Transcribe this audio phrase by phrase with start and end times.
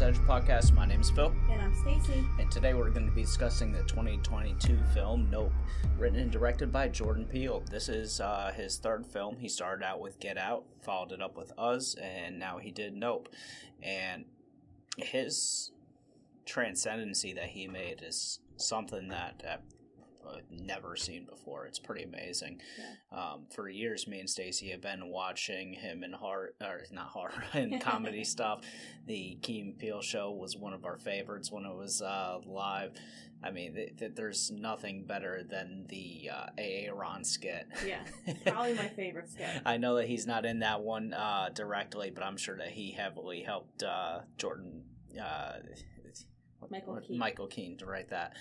[0.00, 0.72] Edge podcast.
[0.74, 2.24] My name is Phil, And I'm Stacy.
[2.38, 5.52] and today we're going to be discussing the 2022 film Nope,
[5.98, 7.62] written and directed by Jordan Peele.
[7.68, 9.36] This is uh, his third film.
[9.38, 12.94] He started out with Get Out, followed it up with Us, and now he did
[12.94, 13.28] Nope.
[13.82, 14.26] And
[14.96, 15.72] his
[16.46, 19.56] transcendency that he made is something that uh,
[20.50, 21.66] never seen before.
[21.66, 22.60] It's pretty amazing.
[23.12, 27.44] Um, for years, me and Stacy have been watching him in horror, or not horror,
[27.54, 28.60] in comedy stuff.
[29.06, 32.92] The Key and Peele show was one of our favorites when it was uh, live.
[33.42, 37.68] I mean, th- th- there's nothing better than the uh, AA Ron skit.
[37.86, 38.00] Yeah,
[38.46, 39.62] probably my favorite skit.
[39.64, 42.90] I know that he's not in that one uh, directly, but I'm sure that he
[42.90, 44.82] heavily helped uh, Jordan
[45.22, 45.58] uh,
[46.70, 47.18] Michael Keane.
[47.18, 48.34] Michael Keane to write that.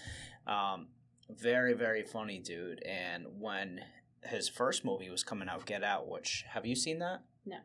[0.45, 0.87] Um,
[1.29, 2.83] very very funny dude.
[2.83, 3.81] And when
[4.23, 7.23] his first movie was coming out, Get Out, which have you seen that?
[7.45, 7.57] No.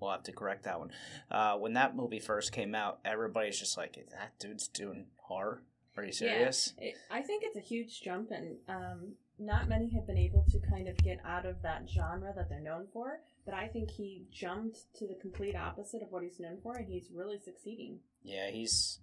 [0.00, 0.90] We'll have to correct that one.
[1.30, 5.62] Uh, when that movie first came out, everybody's just like, "That dude's doing horror."
[5.96, 6.74] Are you serious?
[6.76, 10.58] It, I think it's a huge jump, and um, not many have been able to
[10.70, 13.20] kind of get out of that genre that they're known for.
[13.46, 16.86] But I think he jumped to the complete opposite of what he's known for, and
[16.86, 18.00] he's really succeeding.
[18.22, 19.00] Yeah, he's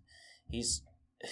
[0.49, 0.83] he's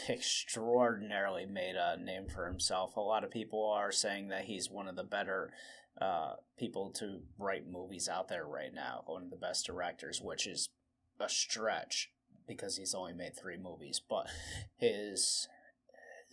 [0.10, 2.96] extraordinarily made a name for himself.
[2.96, 5.52] A lot of people are saying that he's one of the better
[6.00, 10.48] uh, people to write movies out there right now, one of the best directors, which
[10.48, 10.68] is
[11.20, 12.10] a stretch
[12.48, 14.00] because he's only made three movies.
[14.10, 14.28] But
[14.78, 15.48] his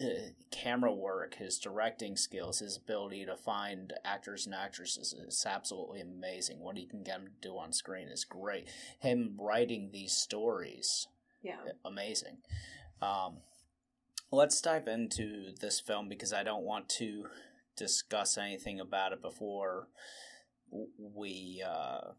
[0.00, 6.00] uh, camera work, his directing skills, his ability to find actors and actresses is absolutely
[6.00, 6.60] amazing.
[6.60, 8.68] What he can get them to do on screen is great.
[9.00, 11.08] Him writing these stories
[11.42, 11.58] Yeah.
[11.84, 12.38] amazing.
[13.02, 13.38] Um,
[14.30, 17.24] let's dive into this film because I don't want to
[17.76, 19.88] discuss anything about it before
[20.70, 22.12] we uh,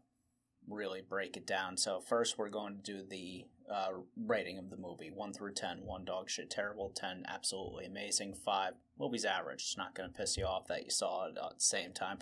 [0.68, 1.76] really break it down.
[1.76, 3.90] So first, we're going to do the uh,
[4.26, 5.84] rating of the movie: one through ten.
[5.84, 6.92] One dog shit terrible.
[6.94, 8.34] Ten absolutely amazing.
[8.34, 9.60] Five movie's average.
[9.62, 12.18] It's not going to piss you off that you saw it at the same time.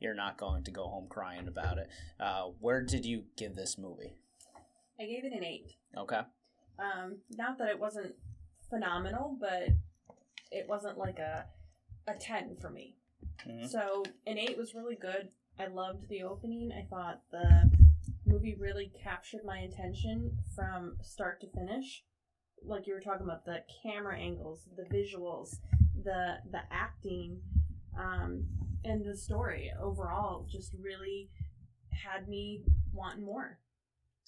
[0.00, 1.88] You're not going to go home crying about it.
[2.18, 4.14] Uh, where did you give this movie?
[5.00, 5.74] I gave it an eight.
[5.96, 6.20] Okay.
[6.78, 8.14] Um, not that it wasn't
[8.70, 9.68] phenomenal, but
[10.50, 11.46] it wasn't like a
[12.06, 12.96] a ten for me.
[13.46, 13.68] Mhm.
[13.68, 15.30] So an eight was really good.
[15.58, 16.72] I loved the opening.
[16.72, 17.70] I thought the
[18.24, 22.04] movie really captured my attention from start to finish.
[22.62, 25.56] Like you were talking about the camera angles, the visuals,
[26.02, 27.42] the the acting,
[27.98, 28.46] um,
[28.84, 31.30] and the story overall just really
[31.90, 32.62] had me
[32.92, 33.58] wanting more.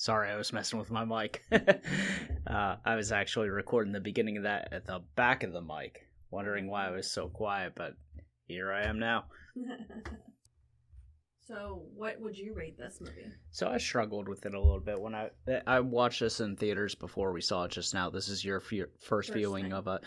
[0.00, 1.44] Sorry, I was messing with my mic.
[1.52, 6.06] uh, I was actually recording the beginning of that at the back of the mic,
[6.30, 7.96] wondering why I was so quiet, but
[8.46, 9.26] here I am now.
[11.46, 13.26] so, what would you rate this movie?
[13.50, 15.28] So I struggled with it a little bit when I
[15.66, 18.08] I watched this in theaters before we saw it just now.
[18.08, 19.74] This is your fe- first, First viewing time.
[19.74, 20.00] of it,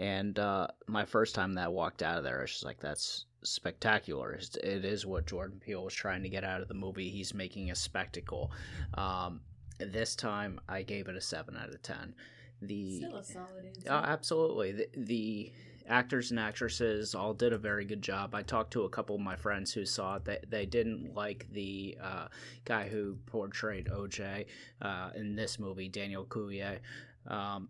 [0.00, 2.80] and uh, my first time that I walked out of there, I was just like,
[2.80, 7.10] "That's spectacular." It's- what Jordan Peele was trying to get out of the movie.
[7.10, 8.50] He's making a spectacle.
[8.94, 9.40] Um,
[9.78, 12.14] this time, I gave it a seven out of ten.
[12.62, 13.88] The Still a solid answer.
[13.90, 14.72] Oh, absolutely.
[14.72, 15.52] The, the
[15.88, 18.34] actors and actresses all did a very good job.
[18.34, 20.24] I talked to a couple of my friends who saw it.
[20.24, 22.28] They, they didn't like the uh,
[22.64, 24.46] guy who portrayed OJ
[24.82, 26.78] uh, in this movie, Daniel Kaluuya.
[27.26, 27.68] Um,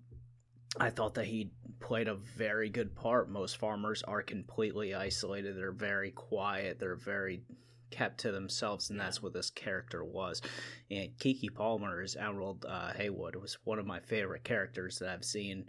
[0.78, 1.50] I thought that he
[1.80, 3.30] played a very good part.
[3.30, 5.56] Most farmers are completely isolated.
[5.56, 6.78] They're very quiet.
[6.78, 7.42] They're very
[7.90, 10.42] kept to themselves, and that's what this character was.
[10.90, 15.24] And Keke Palmer as Emerald uh, Haywood was one of my favorite characters that I've
[15.24, 15.68] seen.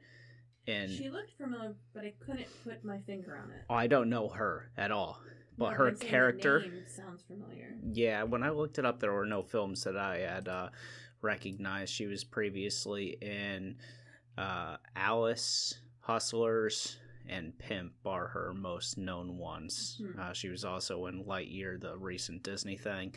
[0.68, 3.62] And she looked familiar, but I couldn't put my finger on it.
[3.70, 5.22] I don't know her at all,
[5.58, 6.60] but No, her character.
[6.62, 7.76] name sounds familiar.
[7.94, 10.70] Yeah, when I looked it up, there were no films that I had uh,
[11.22, 11.94] recognized.
[11.94, 13.78] She was previously in
[14.38, 16.98] uh, Alice, Hustlers,
[17.30, 20.02] and Pimp are her most known ones.
[20.02, 20.20] Hmm.
[20.20, 23.14] Uh, she was also in Lightyear, the recent Disney thing,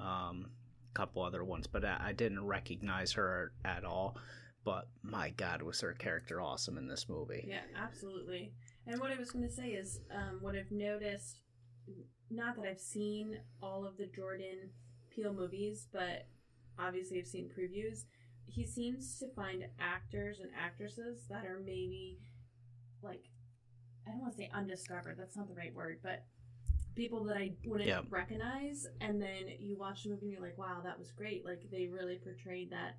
[0.00, 0.50] um,
[0.90, 4.16] a couple other ones, but I, I didn't recognize her at all.
[4.64, 7.44] But my God, was her character awesome in this movie?
[7.46, 8.54] Yeah, absolutely.
[8.86, 11.40] And what I was going to say is, um, what I've noticed,
[12.30, 14.70] not that I've seen all of the Jordan
[15.14, 16.26] Peele movies, but
[16.78, 18.04] obviously I've seen previews.
[18.46, 22.20] He seems to find actors and actresses that are maybe
[23.02, 23.24] like
[24.06, 25.16] I don't want to say undiscovered.
[25.18, 26.24] That's not the right word, but
[26.94, 28.02] people that I wouldn't Yeah.
[28.10, 31.44] recognize, and then you watch the movie and you're like, wow, that was great.
[31.44, 32.96] Like they really portrayed that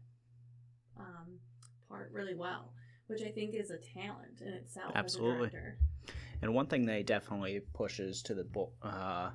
[0.97, 1.39] um,
[1.87, 2.73] part really well,
[3.07, 4.93] which I think is a talent in itself.
[4.95, 5.47] Absolutely.
[5.47, 5.77] As a director.
[6.45, 8.45] And one thing they definitely pushes to the
[8.83, 9.31] uh,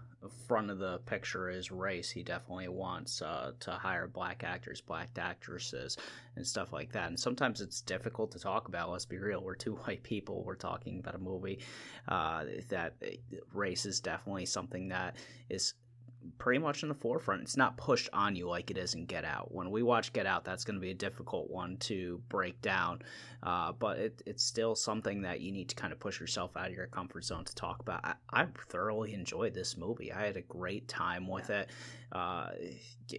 [0.47, 2.09] front of the picture is race.
[2.09, 5.97] He definitely wants uh, to hire black actors, black actresses,
[6.37, 7.09] and stuff like that.
[7.09, 8.93] And sometimes it's difficult to talk about.
[8.93, 9.43] Let's be real.
[9.43, 10.45] We're two white people.
[10.45, 11.59] We're talking about a movie
[12.07, 12.95] uh, that
[13.53, 15.17] race is definitely something that
[15.49, 15.75] is
[16.39, 17.43] pretty much in the forefront.
[17.43, 19.53] It's not pushed on you like it is in Get Out.
[19.53, 23.03] When we watch Get Out, that's going to be a difficult one to break down,
[23.43, 26.69] uh, but it, it's still something that you need to kind of push yourself out
[26.69, 28.05] of your comfort zone to talk about.
[28.05, 30.13] I, I thoroughly enjoyed this movie.
[30.13, 31.71] I had a great time with it.
[32.13, 32.51] Uh,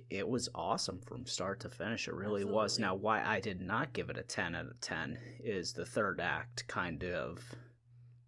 [0.09, 2.07] it was awesome from start to finish.
[2.07, 2.53] It really Absolutely.
[2.53, 2.79] was.
[2.79, 6.19] Now, why I did not give it a 10 out of 10 is the third
[6.19, 7.39] act kind of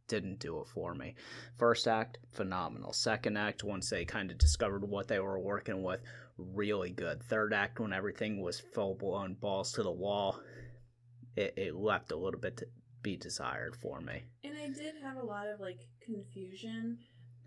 [0.08, 1.16] didn't do it for me.
[1.58, 2.94] First act, phenomenal.
[2.94, 6.02] Second act, once they kind of discovered what they were working with,
[6.38, 7.24] really good.
[7.24, 10.40] Third act, when everything was full blown balls to the wall,
[11.36, 12.68] it, it left a little bit to
[13.02, 14.24] be desired for me.
[14.44, 16.98] And I did have a lot of like confusion.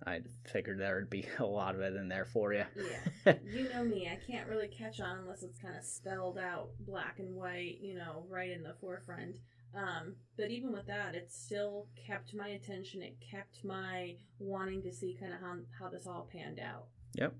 [0.06, 2.64] I figured there would be a lot of it in there for you.
[2.76, 3.34] Yeah.
[3.44, 7.18] you know me, I can't really catch on unless it's kind of spelled out black
[7.18, 9.38] and white, you know, right in the forefront.
[9.74, 13.02] Um, but even with that, it still kept my attention.
[13.02, 16.86] It kept my wanting to see kind of how, how this all panned out.
[17.14, 17.34] Yep.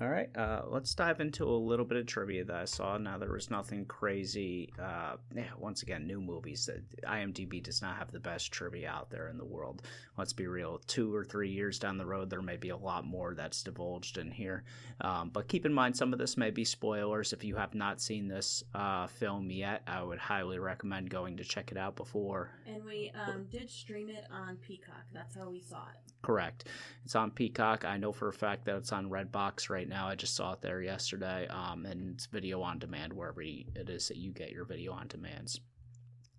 [0.00, 2.96] All right, uh, let's dive into a little bit of trivia that I saw.
[2.96, 4.72] Now, there was nothing crazy.
[4.82, 5.16] Uh,
[5.58, 6.70] once again, new movies.
[7.06, 9.82] IMDb does not have the best trivia out there in the world.
[10.16, 10.80] Let's be real.
[10.86, 14.16] Two or three years down the road, there may be a lot more that's divulged
[14.16, 14.64] in here.
[15.02, 17.34] Um, but keep in mind, some of this may be spoilers.
[17.34, 21.44] If you have not seen this uh, film yet, I would highly recommend going to
[21.44, 22.50] check it out before.
[22.66, 25.04] And we um, did stream it on Peacock.
[25.12, 26.11] That's how we saw it.
[26.22, 26.68] Correct.
[27.04, 27.84] It's on Peacock.
[27.84, 30.06] I know for a fact that it's on Redbox right now.
[30.06, 31.48] I just saw it there yesterday.
[31.48, 35.08] Um, and it's video on demand wherever it is that you get your video on
[35.08, 35.60] demands.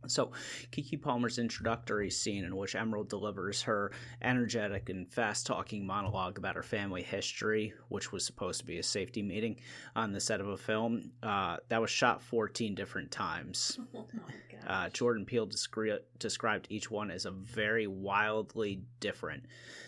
[0.07, 0.31] So,
[0.71, 3.91] Keke Palmer's introductory scene, in which Emerald delivers her
[4.21, 8.83] energetic and fast talking monologue about her family history, which was supposed to be a
[8.83, 9.61] safety meeting
[9.95, 13.79] on the set of a film, uh, that was shot 14 different times.
[14.67, 19.43] Uh, Jordan Peele descri- described each one as a very wildly different.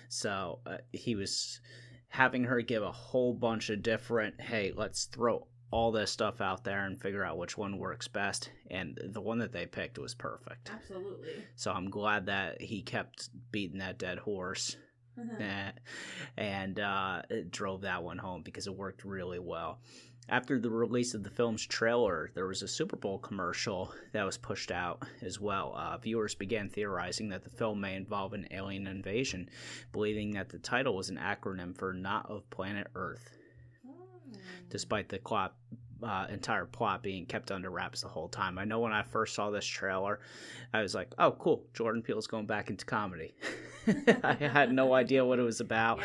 [0.10, 1.60] So, uh, he was
[2.10, 6.64] having her give a whole bunch of different, hey, let's throw all this stuff out
[6.64, 8.50] there and figure out which one works best.
[8.72, 10.72] And the one that they picked was perfect.
[10.74, 11.44] Absolutely.
[11.56, 14.78] So I'm glad that he kept beating that dead horse.
[15.18, 15.72] Uh-huh.
[16.36, 19.80] and uh, drove that one home because it worked really well.
[20.28, 24.38] After the release of the film's trailer, there was a Super Bowl commercial that was
[24.38, 25.76] pushed out as well.
[25.78, 29.50] Uh, viewers began theorizing that the film may involve an alien invasion,
[29.92, 33.38] believing that the title was an acronym for Not of Planet Earth
[34.70, 35.56] despite the plot,
[36.04, 38.58] uh, entire plot being kept under wraps the whole time.
[38.58, 40.20] I know when I first saw this trailer,
[40.74, 41.66] I was like, "Oh, cool!
[41.74, 43.36] Jordan Peele's going back into comedy."
[44.24, 46.00] I had no idea what it was about.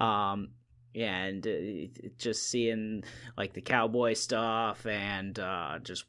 [0.00, 0.32] Yeah.
[0.32, 0.48] Um,
[0.94, 3.04] and uh, just seeing
[3.36, 6.04] like the cowboy stuff and uh, just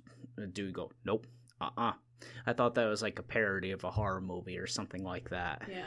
[0.53, 1.27] dude go, "Nope,
[1.61, 1.89] uh, uh-uh.
[1.89, 1.93] uh
[2.45, 5.63] I thought that was like a parody of a horror movie or something like that.
[5.69, 5.85] Yeah.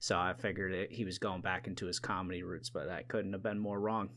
[0.00, 3.32] So I figured it, he was going back into his comedy roots, but that couldn't
[3.32, 4.10] have been more wrong.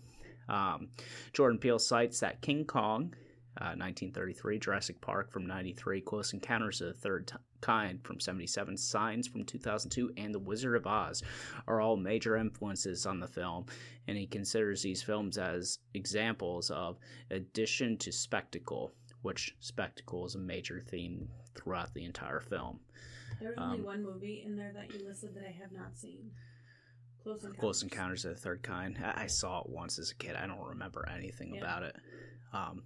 [0.50, 0.90] Um,
[1.34, 3.14] Jordan Peele cites that King Kong,
[3.60, 8.78] uh, 1933, Jurassic Park from 93, Close Encounters of the Third T- Kind from 77,
[8.78, 11.22] Signs from 2002, and The Wizard of Oz
[11.68, 13.66] are all major influences on the film,
[14.08, 16.98] and he considers these films as examples of
[17.30, 22.80] addition to spectacle, which spectacle is a major theme throughout the entire film.
[23.42, 26.32] There's um, only one movie in there that you listed that I have not seen.
[27.24, 27.60] Close Encounters.
[27.60, 28.98] Close Encounters of the Third Kind.
[29.04, 30.36] I, saw it once as a kid.
[30.36, 31.62] I don't remember anything yeah.
[31.62, 31.96] about it.
[32.54, 32.84] Um,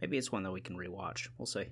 [0.00, 1.28] maybe it's one that we can rewatch.
[1.38, 1.66] We'll see.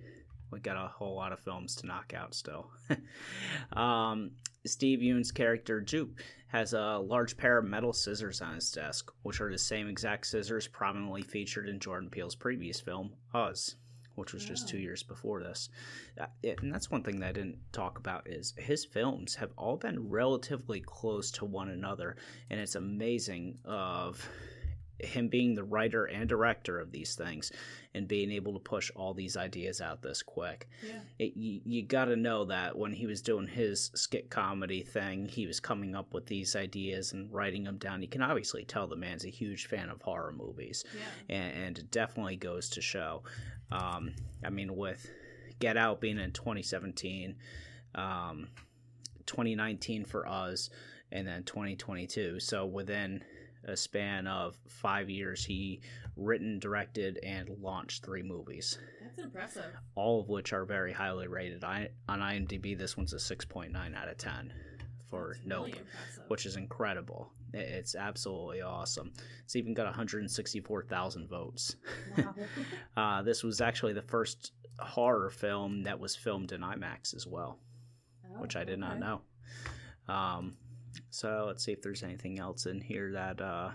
[0.51, 2.71] We got a whole lot of films to knock out still.
[3.73, 4.33] um,
[4.67, 9.41] Steve Yeun's character Jupe has a large pair of metal scissors on his desk, which
[9.41, 13.75] are the same exact scissors prominently featured in Jordan Peele's previous film, Us
[14.15, 15.69] which was just two years before this.
[16.21, 19.77] Uh, and that's one thing that I didn't talk about is his films have all
[19.77, 22.17] been relatively close to one another,
[22.51, 24.27] and it's amazing of
[25.01, 27.51] him being the writer and director of these things
[27.95, 30.69] and being able to push all these ideas out this quick.
[30.87, 31.01] Yeah.
[31.19, 35.27] It, you, you got to know that when he was doing his skit comedy thing,
[35.27, 38.03] he was coming up with these ideas and writing them down.
[38.03, 41.37] You can obviously tell the man's a huge fan of horror movies, yeah.
[41.37, 43.23] and, and it definitely goes to show.
[43.73, 45.11] Um, I mean, with
[45.59, 47.37] Get Out being in 2017,
[47.95, 48.49] um,
[49.27, 50.71] 2019 for us,
[51.13, 52.41] and then 2022.
[52.41, 53.23] So within
[53.67, 55.81] a span of five years, he
[56.17, 58.79] written, directed, and launched three movies.
[59.03, 59.73] That's impressive.
[59.95, 61.65] All of which are very highly rated.
[61.65, 64.53] I, on IMDb, this one's a 6.9 out of 10
[65.11, 65.81] for That's Nope, really
[66.29, 67.31] which is incredible.
[67.53, 69.13] It's absolutely awesome.
[69.45, 71.77] It's even got 164,000 votes.
[72.19, 72.35] wow.
[72.97, 77.59] Uh, this was actually the first horror film that was filmed in IMAX as well,
[78.25, 79.21] Oh, which I did not know.
[80.09, 80.57] Um,
[81.15, 83.71] so let's see if there's anything else in here that uh,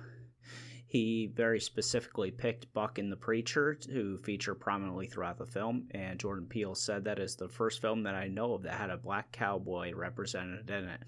[0.85, 5.87] he very specifically picked Buck and the Preacher to feature prominently throughout the film.
[5.91, 8.89] And Jordan Peele said that is the first film that I know of that had
[8.89, 11.01] a black cowboy represented in it.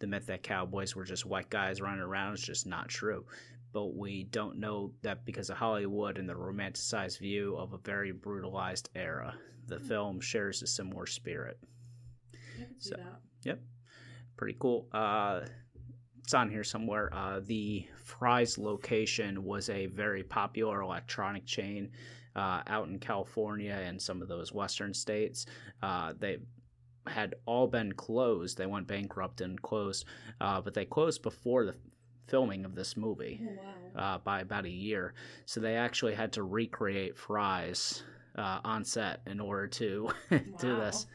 [0.00, 3.24] The myth that cowboys were just white guys running around is just not true.
[3.72, 8.12] But we don't know that because of Hollywood and the romanticized view of a very
[8.12, 9.34] brutalized era.
[9.68, 11.58] The film shares a similar spirit.
[12.34, 12.96] I can see So-
[13.44, 13.58] that.
[14.36, 14.88] pretty cool.
[14.92, 15.40] Uh,
[16.28, 17.08] it's on here somewhere.
[17.14, 21.90] Uh, the Fry's location was a very popular electronic chain
[22.36, 25.46] uh, out in California and some of those western states.
[25.82, 26.36] Uh, they
[27.06, 28.58] had all been closed.
[28.58, 30.04] They went bankrupt and closed,
[30.38, 31.74] uh, but they closed before the
[32.26, 33.58] filming of this movie Oh,
[33.96, 34.14] wow.
[34.14, 35.14] uh, by about a year.
[35.46, 38.02] So they actually had to recreate Fry's
[38.36, 40.10] uh, on set in order to
[40.58, 40.84] do Wow.
[40.84, 41.06] this.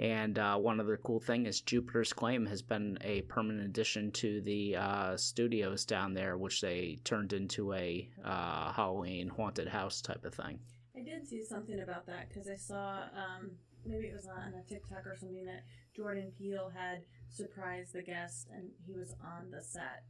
[0.00, 4.40] And uh, one other cool thing is Jupiter's Claim has been a permanent addition to
[4.40, 10.24] the uh, studios down there, which they turned into a uh, Halloween haunted house type
[10.24, 10.58] of thing.
[10.96, 13.52] I did see something about that because I saw um,
[13.86, 18.48] maybe it was on a TikTok or something that Jordan Peele had surprised the guest
[18.52, 20.04] and he was on the set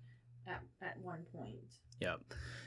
[0.46, 1.56] at, at one point.
[2.00, 2.20] Yep.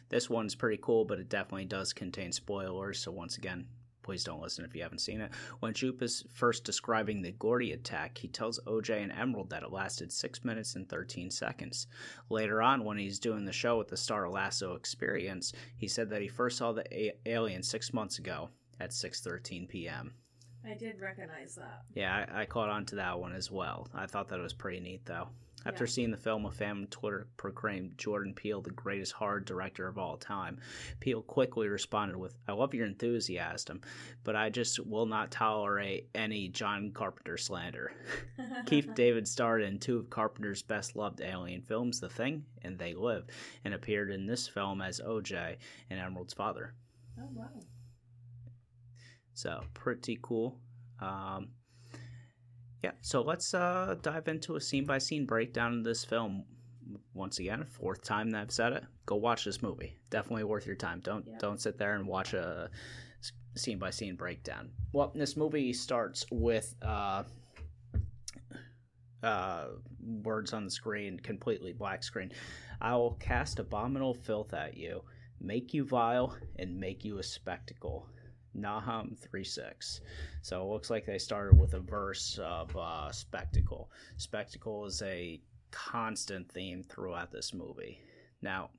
[0.09, 2.99] This one's pretty cool, but it definitely does contain spoilers.
[2.99, 3.67] So once again,
[4.07, 5.31] please don't listen if you haven't seen it.
[5.59, 9.71] When Jupe is first describing the Gordy attack, he tells OJ and Emerald that it
[9.73, 11.87] lasted 6 minutes and 13 seconds.
[12.29, 16.21] Later on, when he's doing the show with the Star Lasso Experience, he said that
[16.21, 18.47] he first saw the a- alien six months ago
[18.79, 20.13] at 6.13 p.m.
[20.65, 21.81] I did recognize that.
[21.93, 23.89] Yeah, I, I caught on to that one as well.
[23.93, 25.27] I thought that was pretty neat, though.
[25.67, 25.89] After Yeah.
[25.89, 29.97] seeing the film, a fan on Twitter proclaimed Jordan Peele the greatest horror director of
[29.97, 30.59] all time.
[31.01, 33.81] Peele quickly responded with, I love your enthusiasm,
[34.23, 37.91] but I just will not tolerate any John Carpenter slander.
[38.65, 42.93] Keith David starred in two of Carpenter's best loved alien films, The Thing and They
[42.93, 43.25] Live,
[43.65, 45.57] and appeared in this film as OJ
[45.89, 46.73] and Emerald's father.
[47.19, 47.49] Oh wow.
[49.33, 50.59] So pretty cool.
[50.99, 51.49] Um,
[52.83, 56.43] yeah, so let's uh, dive into a scene by scene breakdown of this film.
[57.13, 58.83] Once again, fourth time that I've said it.
[59.05, 59.97] Go watch this movie.
[60.09, 61.01] Definitely worth your time.
[61.01, 61.37] Don't Yeah.
[61.39, 62.69] don't sit there and watch a
[63.55, 64.69] scene by scene breakdown.
[64.93, 67.23] Well, this movie starts with uh,
[69.23, 69.65] uh,
[70.23, 72.31] words on the screen, completely black screen.
[72.79, 75.03] I will cast abominable filth at you,
[75.41, 78.07] make you vile, and make you a spectacle.
[78.57, 80.01] Nahum 3:6.
[80.41, 83.91] So it looks like they started with a verse of uh, spectacle.
[84.17, 85.39] Spectacle is a
[85.71, 87.99] constant theme throughout this movie.
[88.41, 88.69] Now,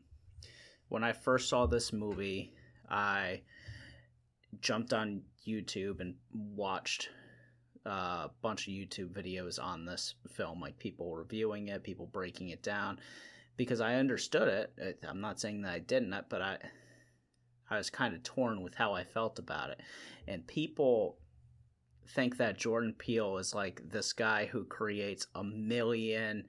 [0.88, 2.52] when I first saw this movie,
[2.90, 3.42] I
[4.61, 7.11] jumped on YouTube and watched
[7.87, 12.49] uh, a bunch of YouTube videos on this film, like people reviewing it, people breaking
[12.49, 12.99] it down,
[13.56, 14.73] because I understood it.
[14.76, 16.58] It- I'm not saying that I didn't, but I
[17.70, 19.80] I was kind of torn with how I felt about it.
[20.26, 21.18] And people
[22.08, 26.46] think that Jordan Peele is like this guy who creates a million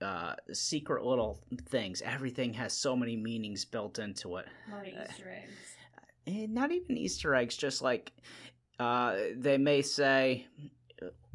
[0.00, 2.02] uh, secret little things.
[2.02, 4.46] Everything has so many meanings built into it.
[4.70, 5.76] A lot of Uh, Easter eggs.
[6.26, 8.12] And not even Easter eggs, just like
[8.78, 10.46] uh, they may say,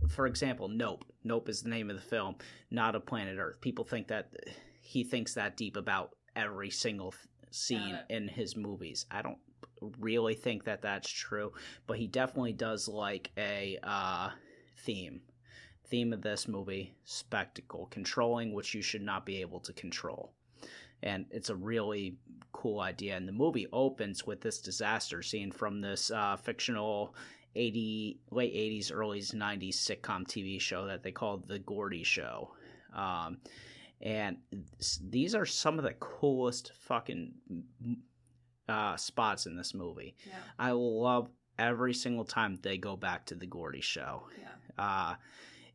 [0.10, 1.06] for example, Nope.
[1.24, 2.36] Nope is the name of the film,
[2.72, 3.62] not a planet Earth.
[3.62, 4.32] People think that
[4.82, 7.14] he thinks that deep about every single
[7.92, 9.06] Got in his movies.
[9.12, 9.38] I don't
[10.00, 11.54] really think that that's true,
[11.88, 14.30] but he definitely does like a uh,
[14.86, 15.22] theme.
[15.88, 20.32] Theme of this movie spectacle, controlling which you should not be able to control.
[21.04, 22.16] And it's a really
[22.54, 23.18] cool idea.
[23.18, 27.16] And the movie opens with this disaster scene from this uh, fictional
[27.56, 32.52] 80 late 80s early 90s sitcom tv show that they called the gordy show
[32.96, 33.40] um,
[34.02, 34.38] and
[35.10, 37.34] these are some of the coolest fucking
[38.70, 40.34] uh, spots in this movie Yeah.
[40.60, 41.30] i love
[41.60, 44.84] every single time they go back to the gordy show Yeah.
[44.84, 45.16] uh,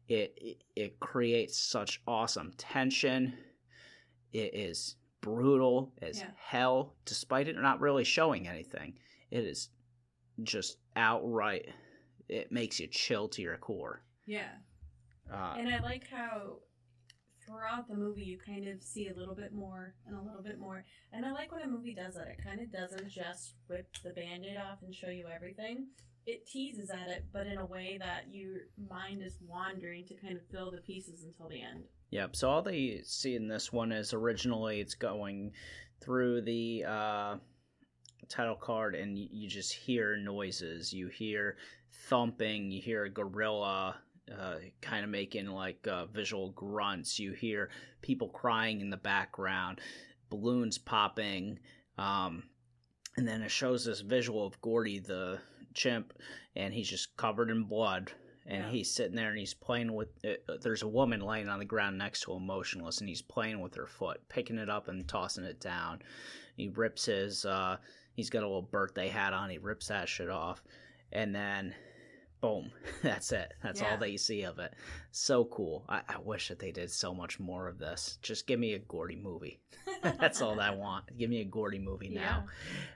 [0.08, 3.32] it, it it creates such awesome tension.
[4.32, 6.30] It is brutal as Yeah.
[6.36, 8.98] hell, despite it not really showing anything.
[9.32, 9.70] It is
[10.44, 11.70] just outright.
[12.28, 14.02] It makes you chill to your core.
[14.26, 14.52] Yeah.
[15.28, 16.58] Uh, And I like how
[17.46, 20.58] throughout the movie you kind of see a little bit more and a little bit
[20.58, 20.84] more.
[21.12, 22.28] And I like when a movie does that.
[22.28, 25.86] It kind of doesn't just rip the band aid off and show you everything.
[26.26, 30.36] it teases at it, but in a way that your mind is wandering to kind
[30.36, 31.84] of fill the pieces until the end.
[32.10, 32.34] Yep.
[32.36, 35.52] So all they see in this one is originally it's going
[36.00, 37.36] through the uh,
[38.28, 40.92] title card, and you just hear noises.
[40.92, 41.56] You hear
[42.08, 42.70] thumping.
[42.72, 43.96] You hear a gorilla.
[44.30, 47.18] Uh, kind of making like uh, visual grunts.
[47.18, 47.70] You hear
[48.02, 49.80] people crying in the background,
[50.30, 51.60] balloons popping,
[51.96, 52.42] um,
[53.16, 55.38] and then it shows this visual of Gordy the
[55.74, 56.12] chimp,
[56.56, 58.10] and he's just covered in blood.
[58.48, 58.70] And Yeah.
[58.70, 60.08] he's sitting there and he's playing with.
[60.24, 63.60] Uh, there's a woman laying on the ground next to him, motionless, and he's playing
[63.60, 66.00] with her foot, picking it up and tossing it down.
[66.56, 67.44] He rips his.
[67.44, 67.76] Uh,
[68.14, 69.50] he's got a little birthday hat on.
[69.50, 70.62] He rips that shit off,
[71.12, 71.74] and then,
[72.40, 72.70] boom,
[73.02, 73.52] that's it.
[73.62, 73.92] That's Yeah.
[73.92, 74.74] all that you see of it.
[75.10, 75.84] So cool.
[75.88, 78.18] I, I wish that they did so much more of this.
[78.22, 79.60] Just give me a Gordy movie.
[80.02, 81.16] that's all that I want.
[81.16, 82.44] Give me a Gordy movie now.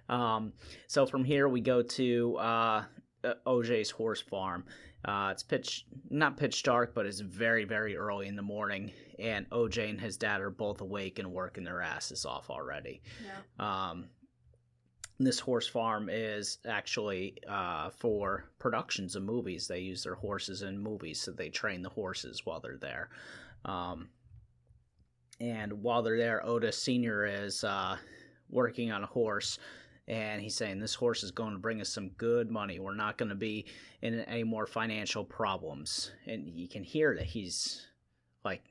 [0.09, 0.53] Um,
[0.87, 2.85] so from here we go to uh,
[3.25, 4.65] uh, OJ's horse farm.
[5.05, 9.49] Uh, it's pitch not pitch dark, but it's very very early in the morning, and
[9.49, 13.01] OJ and his dad are both awake and working their asses off already.
[13.25, 13.89] Yeah.
[13.91, 14.09] Um,
[15.27, 19.69] this horse farm is actually uh, for productions of movies.
[19.69, 23.11] They use their horses in movies, so they train the horses while they're there.
[23.65, 24.09] Um,
[25.39, 27.97] and while they're there, Otis Senior is uh,
[28.49, 29.59] working on a horse,
[30.09, 32.79] and he's saying this horse is going to bring us some good money.
[32.79, 33.67] We're not going to be
[34.03, 36.13] in any more financial problems.
[36.27, 37.87] And you can hear that he's
[38.45, 38.63] like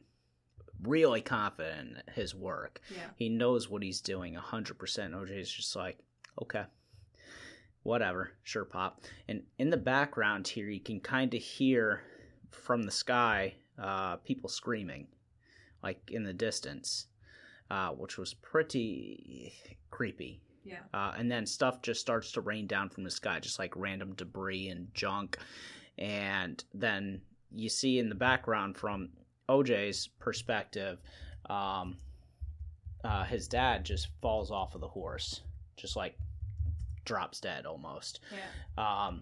[0.82, 2.82] really confident in his work.
[2.90, 3.10] Yeah.
[3.16, 4.78] He knows what he's doing 100%.
[4.78, 6.00] OJ's just like,
[6.42, 6.64] okay,
[7.84, 9.02] whatever, sure, Pop.
[9.28, 12.02] And in the background here, you can kind of hear
[12.52, 15.08] from the sky uh, people screaming,
[15.84, 17.08] like in the distance,
[17.72, 19.54] uh, which was pretty
[19.92, 20.42] creepy.
[20.64, 20.80] Yeah.
[20.94, 24.14] Uh, and then stuff just starts to rain down from the sky, just like random
[24.16, 25.38] debris and junk.
[25.98, 27.22] And then
[27.52, 29.10] you see in the background from
[29.48, 31.00] OJ's perspective,
[31.50, 31.98] um,
[33.04, 35.42] uh, his dad just falls off of the horse,
[35.78, 36.16] just like
[37.10, 38.20] drops dead almost.
[38.32, 39.08] Yeah.
[39.08, 39.22] Um,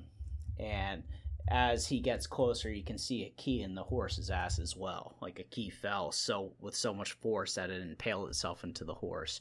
[0.59, 1.03] and
[1.47, 5.15] as he gets closer, you can see a key in the horse's ass as well.
[5.21, 8.93] Like a key fell so with so much force that it impaled itself into the
[8.93, 9.39] horse.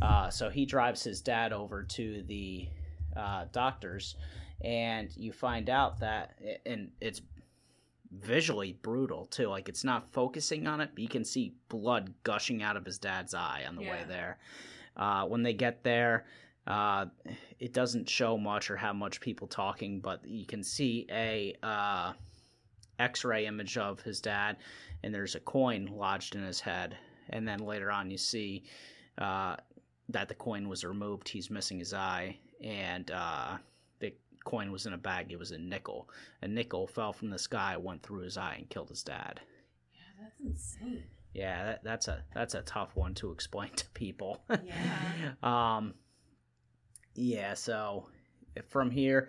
[0.00, 2.66] Uh, so he drives his dad over to the
[3.14, 4.16] uh, doctors,
[4.62, 7.20] and you find out that, and it's
[8.10, 9.48] visually brutal too.
[9.48, 12.98] Like it's not focusing on it, but you can see blood gushing out of his
[12.98, 14.38] dad's eye on the way there.
[14.96, 16.24] Uh, when they get there,
[16.66, 17.06] uh,
[17.58, 22.12] it doesn't show much or have much people talking, but you can see a uh,
[22.98, 24.58] X-ray image of his dad,
[25.02, 26.96] and there's a coin lodged in his head.
[27.30, 28.64] And then later on, you see
[29.18, 29.56] uh,
[30.08, 31.28] that the coin was removed.
[31.28, 33.56] He's missing his eye, and uh,
[33.98, 35.32] the coin was in a bag.
[35.32, 36.08] It was a nickel.
[36.42, 39.40] A nickel fell from the sky, went through his eye, and killed his dad.
[39.92, 41.02] Yeah, that's insane.
[41.34, 44.42] Yeah, that, that's a that's a tough one to explain to people.
[44.48, 45.32] Yeah.
[45.42, 45.94] um.
[47.14, 47.54] Yeah.
[47.54, 48.06] So
[48.68, 49.28] from here,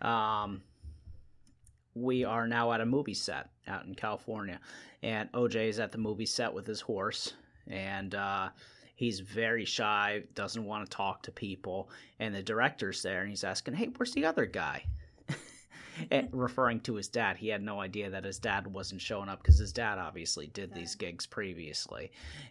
[0.00, 0.62] um,
[1.94, 4.58] we are now at a movie set out in California,
[5.02, 7.34] and OJ is at the movie set with his horse,
[7.66, 8.48] and uh,
[8.96, 13.44] he's very shy, doesn't want to talk to people, and the director's there, and he's
[13.44, 14.84] asking, "Hey, where's the other guy?"
[16.10, 17.36] And referring to his dad.
[17.36, 20.74] He had no idea that his dad wasn't showing up because his dad obviously did
[20.74, 22.10] these gigs previously.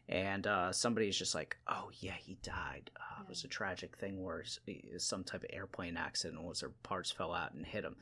[0.10, 2.92] And uh, somebody's just like, oh, yeah, he died.
[2.96, 6.72] Uh, It was a tragic thing where it's some type of airplane accident was their
[6.84, 7.96] parts fell out and hit him.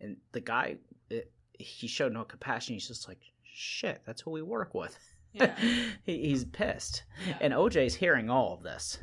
[0.00, 0.76] And the guy,
[1.10, 2.74] it, he showed no compassion.
[2.74, 4.96] He's just like, shit, that's who we work with.
[5.32, 5.54] Yeah.
[6.04, 7.02] he, he's pissed.
[7.26, 7.36] Yeah.
[7.40, 8.98] And OJ's hearing all of this.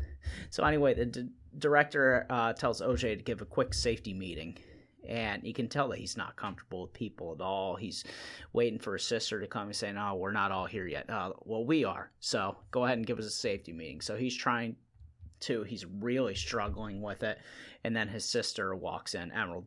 [0.50, 4.58] So anyway, the d- director uh, tells OJ to give a quick safety meeting,
[5.08, 7.76] and you can tell that he's not comfortable with people at all.
[7.76, 8.04] He's
[8.54, 11.34] waiting for his sister to come and say, "No, we're not all here yet." Uh,
[11.44, 12.12] well, we are.
[12.20, 14.02] So go ahead and give us a safety meeting.
[14.02, 14.76] So he's trying
[15.42, 15.64] to.
[15.64, 17.40] He's really struggling with it,
[17.84, 19.66] and then his sister walks in, Emerald.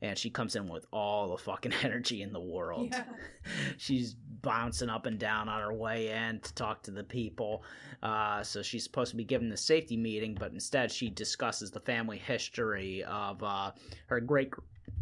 [0.00, 3.02] And she comes in with all the fucking energy in the world Yeah.
[3.78, 7.64] she's bouncing up and down on her way in to talk to the people.
[8.00, 11.80] Uh, so she's supposed to be giving the safety meeting, but instead she discusses the
[11.80, 13.72] family history of uh,
[14.06, 14.52] her great,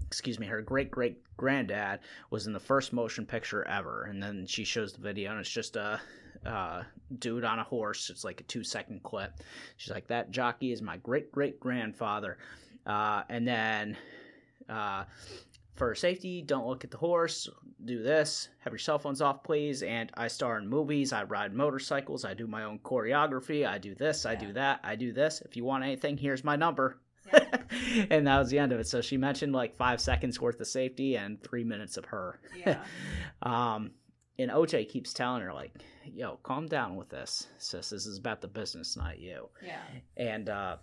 [0.06, 4.46] excuse me, her great great granddad was in the first motion picture ever, and then
[4.46, 6.00] she shows the video, and it's just a.
[6.44, 6.84] Uh,
[7.18, 8.08] dude on a horse.
[8.08, 9.32] It's like a two second clip.
[9.78, 12.38] She's like, That jockey is my great great grandfather.
[12.86, 13.96] Uh, and then
[14.68, 15.04] uh,
[15.74, 17.48] for safety, don't look at the horse.
[17.84, 18.48] Do this.
[18.60, 19.82] Have your cell phones off, please.
[19.82, 21.12] And I star in movies.
[21.12, 22.24] I ride motorcycles.
[22.24, 23.66] I do my own choreography.
[23.66, 24.24] I do this.
[24.24, 24.80] I do that.
[24.82, 25.42] I do this.
[25.44, 26.98] If you want anything, here's my number.
[28.10, 28.86] and that was the end of it.
[28.86, 32.40] So she mentioned like five seconds worth of safety and three minutes of her.
[32.56, 32.82] Yeah.
[33.42, 33.90] um,
[34.38, 35.72] and OJ keeps telling her like,
[36.04, 37.90] "Yo, calm down with this, sis.
[37.90, 39.80] This is about the business, not you." Yeah.
[40.16, 40.76] And uh,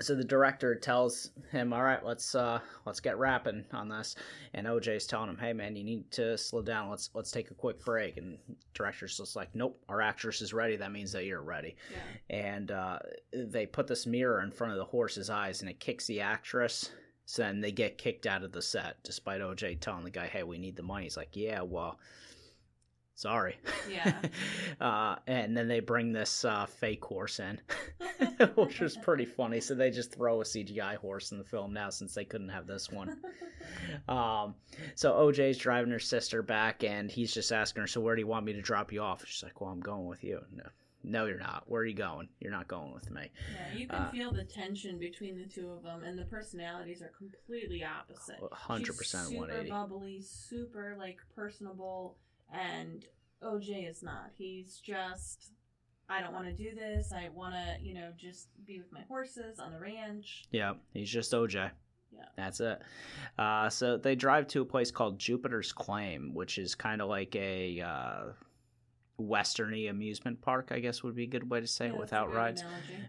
[0.00, 4.16] so the director tells him, "All right, let's uh, let's get rapping on this."
[4.54, 6.90] And OJ's telling him, "Hey, man, you need to slow down.
[6.90, 8.38] Let's let's take a quick break." And
[8.74, 10.76] director's just like, "Nope, our actress is ready.
[10.76, 12.36] That means that you're ready." Yeah.
[12.36, 12.98] And uh,
[13.32, 16.90] they put this mirror in front of the horse's eyes, and it kicks the actress.
[17.26, 20.42] So then they get kicked out of the set, despite OJ telling the guy, "Hey,
[20.42, 21.98] we need the money." He's like, "Yeah, well."
[23.18, 23.56] Sorry.
[23.90, 24.14] Yeah.
[24.80, 27.60] uh, and then they bring this uh, fake horse in,
[28.54, 29.58] which was pretty funny.
[29.58, 32.68] So they just throw a CGI horse in the film now since they couldn't have
[32.68, 33.18] this one.
[34.06, 34.54] Um,
[34.94, 38.28] so OJ's driving her sister back, and he's just asking her, "So where do you
[38.28, 40.62] want me to drop you off?" She's like, "Well, I'm going with you." No,
[41.02, 41.64] no, you're not.
[41.66, 42.28] Where are you going?
[42.38, 43.32] You're not going with me.
[43.52, 47.02] Yeah, you can Uh, feel the tension between the two of them, and the personalities
[47.02, 48.38] are completely opposite.
[48.52, 49.70] Hundred percent one super eighty.
[49.70, 52.16] bubbly, super like personable,
[52.52, 53.04] and
[53.42, 54.30] OJ is not.
[54.36, 55.52] He's just,
[56.08, 57.12] I don't want to do this.
[57.12, 60.44] I want to, you know, just be with my horses on the ranch.
[60.50, 61.70] Yeah, he's just OJ.
[62.10, 62.24] Yeah.
[62.36, 62.80] That's it.
[63.38, 67.36] Uh, so they drive to a place called Jupiter's Claim, which is kind of like
[67.36, 68.24] a uh,
[69.20, 72.32] westerny amusement park, I guess would be a good way to say Yeah, it, without
[72.32, 72.64] rides.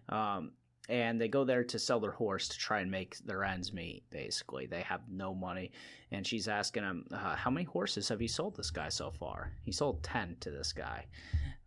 [0.09, 0.51] Um,
[0.89, 4.03] and they go there to sell their horse to try and make their ends meet.
[4.09, 5.71] Basically, they have no money,
[6.11, 9.53] and she's asking him, uh, "How many horses have you sold this guy so far?"
[9.63, 11.05] He sold ten to this guy.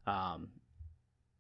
[0.07, 0.49] Um,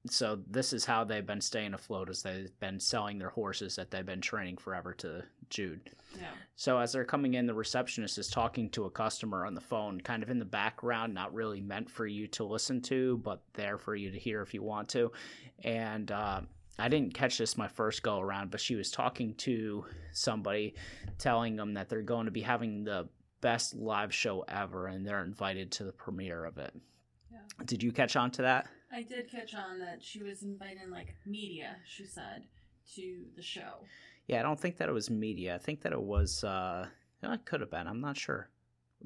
[0.08, 3.90] so this is how they've been staying afloat, as they've been selling their horses that
[3.90, 5.90] they've been training forever to Jupe.
[6.18, 6.26] Yeah.
[6.56, 10.00] So as they're coming in, the receptionist is talking to a customer on the phone,
[10.00, 13.78] kind of in the background, not really meant for you to listen to, but there
[13.78, 15.12] for you to hear if you want to.
[15.62, 16.40] And uh,
[16.78, 20.74] I didn't catch this my first go around, but she was talking to somebody,
[21.18, 23.08] telling them that they're going to be having the
[23.40, 26.74] best live show ever, and they're invited to the premiere of it.
[27.30, 27.38] Yeah.
[27.66, 28.68] Did you catch on to that?
[28.90, 31.76] I did catch on that she was inviting like media.
[31.84, 32.44] She said
[32.94, 33.84] to the show.
[34.26, 35.54] Yeah, I don't think that it was media.
[35.54, 36.44] I think that it was.
[36.44, 36.86] Uh,
[37.22, 37.86] it could have been.
[37.86, 38.48] I'm not sure.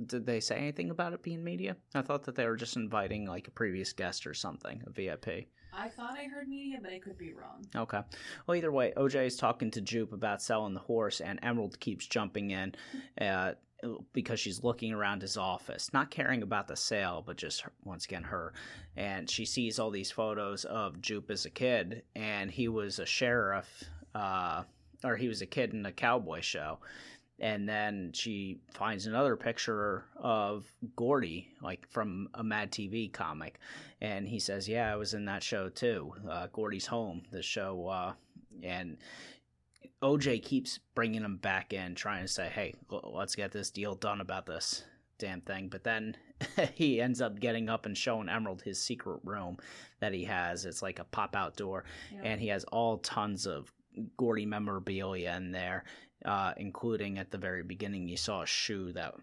[0.05, 1.76] Did they say anything about it being media?
[1.94, 5.48] I thought that they were just inviting like a previous guest or something, a VIP.
[5.77, 7.67] I thought I heard media, but I could be wrong.
[7.75, 8.01] Okay.
[8.47, 12.07] Well, either way, OJ is talking to Jupe about selling the horse, and Emerald keeps
[12.07, 12.75] jumping in
[13.21, 13.53] uh,
[14.12, 18.25] because she's looking around his office, not caring about the sale, but just once again
[18.25, 18.53] her.
[18.97, 23.07] And she sees all these photos of Jupe as a kid, and he was a
[23.07, 23.85] sheriff,
[24.15, 24.62] uh,
[25.05, 26.79] or he was a kid in a cowboy show.
[27.38, 30.64] And then she finds another picture of
[30.96, 33.59] Gordy, like from a Mad TV comic.
[34.01, 36.14] And he says, Yeah, I was in that show too.
[36.29, 37.88] Uh, Gordy's Home, the show.
[37.88, 38.12] Uh,
[38.62, 38.96] and
[40.03, 44.20] OJ keeps bringing him back in, trying to say, Hey, let's get this deal done
[44.20, 44.85] about this
[45.18, 45.68] damn thing.
[45.68, 46.16] But then
[46.75, 49.59] he ends up getting up and showing Emerald his secret room
[50.01, 50.64] that he has.
[50.64, 52.20] It's like a pop out door Yeah.
[52.25, 53.72] and he has all tons of
[54.18, 55.85] Gordy memorabilia in there,
[56.24, 59.14] uh, including at the very beginning you saw a shoe that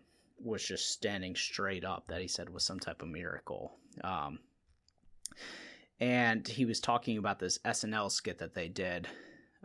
[0.44, 3.78] was just standing straight up that he said was some type of miracle.
[4.04, 4.40] Um,
[6.00, 9.08] and he was talking about this SNL skit that they did,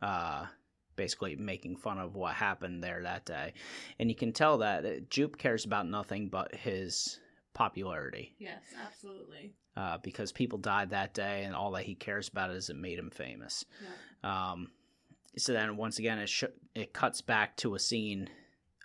[0.03, 0.47] uh,
[0.95, 3.55] basically making fun of what happened there that day,
[3.99, 7.19] and you can tell that uh, Jupe cares about nothing but his
[7.55, 9.53] popularity yes, absolutely.
[9.77, 12.99] uh, because people died that day, and all that he cares about is it made
[12.99, 13.65] him famous.
[14.23, 14.51] Yeah.
[14.53, 14.71] Um,
[15.37, 18.29] so then once again, it sh- it cuts back to a scene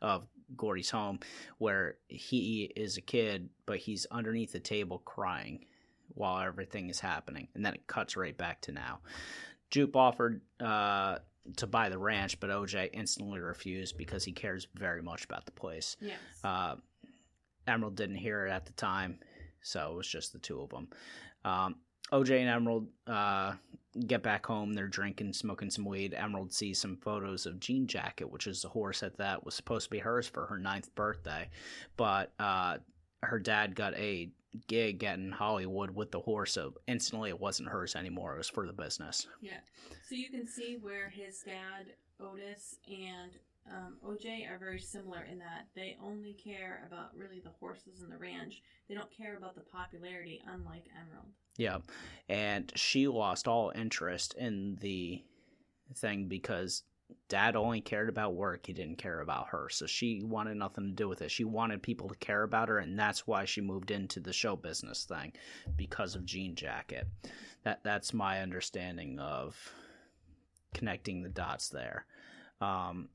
[0.01, 1.19] of Gordy's home
[1.58, 5.65] where he is a kid, but he's underneath the table crying
[6.10, 8.99] while everything is happening, and then it cuts right back to now.
[9.71, 11.17] Jupe offered uh,
[11.58, 15.51] to buy the ranch, but OJ instantly refused because he cares very much about the
[15.51, 15.97] place.
[15.99, 16.17] Yes.
[16.43, 16.75] Uh,
[17.67, 19.19] Emerald didn't hear it at the time,
[19.62, 20.88] so it was just the two of them.
[21.45, 21.75] Um,
[22.12, 23.53] OJ and Emerald uh,
[24.08, 24.73] get back home.
[24.73, 26.13] They're drinking, smoking some weed.
[26.13, 29.86] Emerald sees some photos of Jean Jacket, which is the horse that that was supposed
[29.86, 31.49] to be hers for her ninth birthday,
[31.97, 32.77] but uh,
[33.21, 34.29] her dad got a
[34.67, 38.36] gig in Hollywood with the horse, so instantly it wasn't hers anymore.
[38.36, 39.27] It was for the business.
[39.41, 39.60] Yeah.
[40.08, 43.32] So you can see where his dad, Otis, and
[43.71, 48.12] um, OJ are very similar in that they only care about really the horses and
[48.12, 48.62] the ranch.
[48.89, 51.32] They don't care about the popularity, unlike Emerald.
[51.58, 51.80] Yeah.
[52.30, 55.24] And she lost all interest in the
[55.96, 56.84] thing because
[57.30, 58.66] dad only cared about work.
[58.66, 59.70] He didn't care about her.
[59.70, 61.32] So she wanted nothing to do with it.
[61.32, 62.80] She wanted people to care about her.
[62.80, 65.34] And that's why she moved into the show business thing
[65.76, 67.08] because of Jean Jacket.
[67.63, 69.56] That, that's my understanding of
[70.74, 72.06] connecting the dots there.
[72.62, 73.10] Um,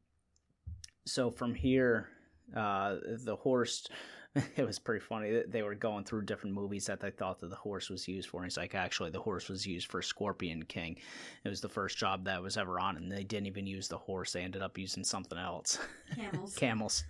[1.06, 2.08] so from here,
[2.54, 3.86] uh, the horse.
[4.56, 5.42] It was pretty funny.
[5.48, 8.38] They were going through different movies that they thought that the horse was used for.
[8.38, 10.96] And he's like, actually, the horse was used for Scorpion King.
[11.44, 13.98] It was the first job that was ever on, and they didn't even use the
[13.98, 14.32] horse.
[14.32, 15.78] They ended up using something else.
[16.14, 16.54] Camels.
[16.56, 17.04] Camels.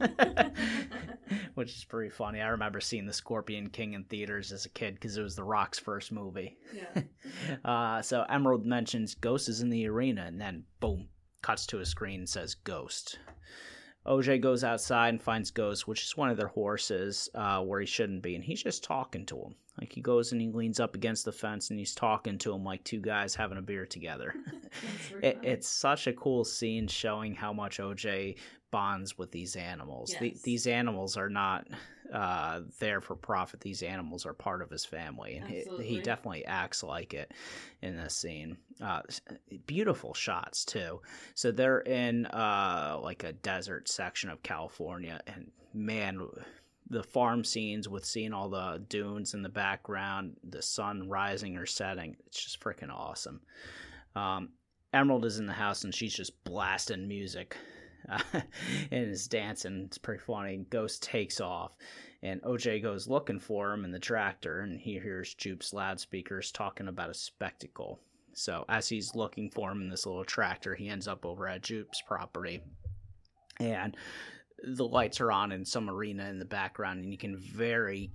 [1.55, 2.41] Which is pretty funny.
[2.41, 5.45] I remember seeing the Scorpion King in theaters as a kid because it was The
[5.45, 6.57] Rock's first movie.
[6.73, 7.03] Yeah.
[7.65, 11.09] uh, so Emerald mentions ghosts is in the arena, and then boom,
[11.43, 13.19] cuts to a screen and says Ghost.
[14.09, 17.87] OJ goes outside and finds Ghost, which is one of their horses, uh, where he
[17.87, 19.55] shouldn't be, and he's just talking to him.
[19.79, 22.65] Like he goes and he leans up against the fence and he's talking to him
[22.65, 24.35] like two guys having a beer together.
[25.23, 28.37] It, it's such a cool scene showing how much OJ
[28.71, 30.15] bonds with these animals.
[30.21, 31.67] The, these animals are not
[32.13, 33.61] uh, there for profit.
[33.61, 37.33] These animals are part of his family, and he, he definitely acts like it
[37.83, 38.57] in this scene.
[38.81, 39.03] Uh,
[39.67, 41.01] beautiful shots too.
[41.35, 46.27] So they're in uh, like a desert section of California, and man.
[46.91, 51.67] The farm scenes with seeing all the dunes in the background, the sun rising or
[51.67, 53.43] setting, it's just freaking awesome.
[54.17, 54.49] Um,
[54.95, 57.59] Emerald is in the house and she's just blasting music
[58.33, 58.43] and
[58.91, 59.85] is dancing.
[59.87, 60.65] It's pretty funny.
[60.71, 61.73] Ghost takes off
[62.23, 66.89] and OJ goes looking for him in the tractor and he hears Jupe's loudspeakers talking
[66.89, 68.01] about a spectacle.
[68.35, 71.63] So as he's looking for him in this little tractor, he ends up over at
[71.63, 72.61] Jupe's property
[73.61, 73.97] and
[74.65, 78.11] the lights are on in some arena in the background and you can very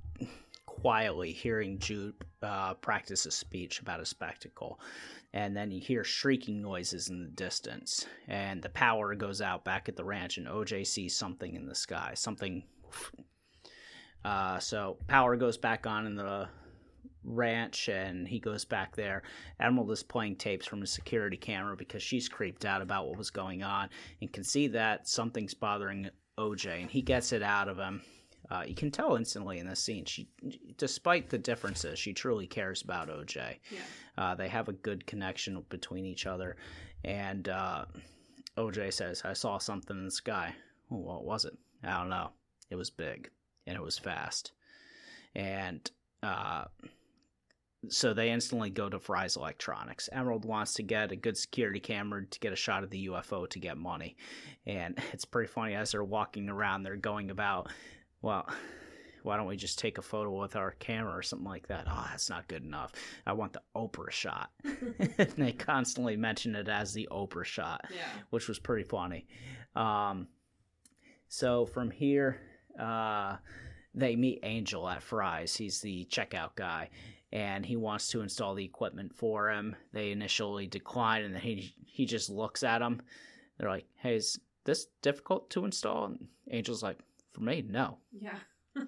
[0.65, 4.79] quietly hearing Jupe uh, practice a speech about a spectacle
[5.33, 9.89] and then you hear shrieking noises in the distance and the power goes out back
[9.89, 12.63] at the ranch and oj sees something in the sky something
[14.25, 16.47] uh, so power goes back on in the
[17.25, 19.23] ranch and he goes back there.
[19.59, 23.29] Emerald is playing tapes from a security camera because she's creeped out about what was
[23.29, 23.89] going on
[24.21, 28.01] and can see that something's bothering oj and he gets it out of him
[28.53, 30.29] uh, you can tell instantly in this scene she
[30.77, 33.79] despite the differences she truly cares about oj yeah.
[34.17, 36.55] uh, they have a good connection between each other.
[37.03, 37.85] And uh,
[38.57, 40.55] OJ says, I saw something in the sky.
[40.89, 41.57] What was it?
[41.83, 42.29] I don't know.
[42.69, 43.29] It was big
[43.67, 44.51] and it was fast.
[45.35, 45.89] And
[46.21, 46.65] uh,
[47.89, 50.09] so they instantly go to Fry's Electronics.
[50.11, 53.49] Emerald wants to get a good security camera to get a shot of the UFO
[53.49, 54.15] to get money.
[54.65, 57.69] And it's pretty funny as they're walking around, they're going about,
[58.23, 58.47] well,
[59.21, 61.85] why don't we just take a photo with our camera or something like that?
[61.87, 62.93] Oh, that's not good enough.
[63.27, 64.49] I want the Oprah shot.
[64.63, 68.01] and they constantly mention it as the Oprah shot, yeah.
[68.31, 69.27] which was pretty funny.
[69.75, 70.27] Um,
[71.27, 72.39] so from here,
[72.79, 73.37] uh,
[73.93, 75.55] they meet Angel at Fry's.
[75.55, 76.89] He's the checkout guy,
[77.31, 79.75] and he wants to install the equipment for him.
[79.91, 83.01] They initially decline, and then he he just looks at him.
[83.57, 86.99] They're like, "Hey, is this difficult to install?" And Angel's like,
[87.33, 88.37] "For me, no." Yeah.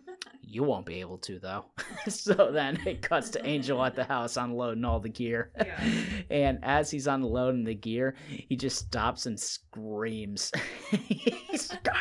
[0.47, 1.65] You won't be able to though.
[2.07, 5.51] so then it cuts to Angel at the house unloading all the gear.
[5.57, 5.83] Yeah.
[6.29, 10.53] And as he's unloading the gear, he just stops and screams.
[10.91, 11.95] he's like, God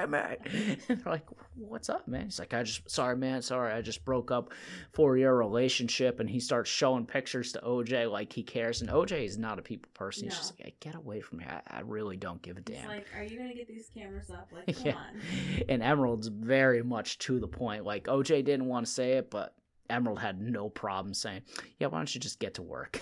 [0.00, 0.40] damn it.
[0.88, 2.24] And they're like, What's up, man?
[2.24, 4.52] He's like, I just sorry, man, sorry, I just broke up
[4.92, 8.80] four year relationship and he starts showing pictures to OJ like he cares.
[8.80, 10.24] And OJ is not a people person.
[10.24, 11.46] He's just like, hey, get away from me.
[11.48, 12.88] I, I really don't give a He's damn.
[12.88, 14.48] like, are you gonna get these cameras up?
[14.52, 14.94] Like, come Yeah.
[14.96, 15.20] on.
[15.68, 17.84] And Emerald's very much to the point.
[17.84, 19.54] Like OJ didn't want to say it, but
[19.90, 21.40] Emerald had no problem saying,
[21.78, 23.00] "Yeah, why don't you just get to work?"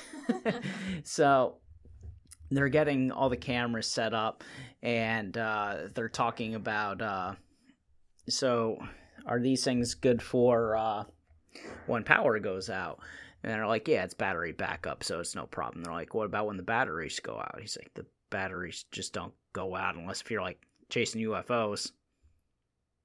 [1.02, 1.56] so
[2.50, 4.44] they're getting all the cameras set up,
[4.82, 7.02] and uh, they're talking about.
[7.02, 7.34] Uh,
[8.28, 8.78] so,
[9.26, 11.04] are these things good for uh,
[11.86, 13.00] when power goes out?
[13.42, 16.46] And they're like, "Yeah, it's battery backup, so it's no problem." They're like, "What about
[16.46, 20.30] when the batteries go out?" He's like, "The batteries just don't go out unless if
[20.30, 21.92] you're like chasing UFOs."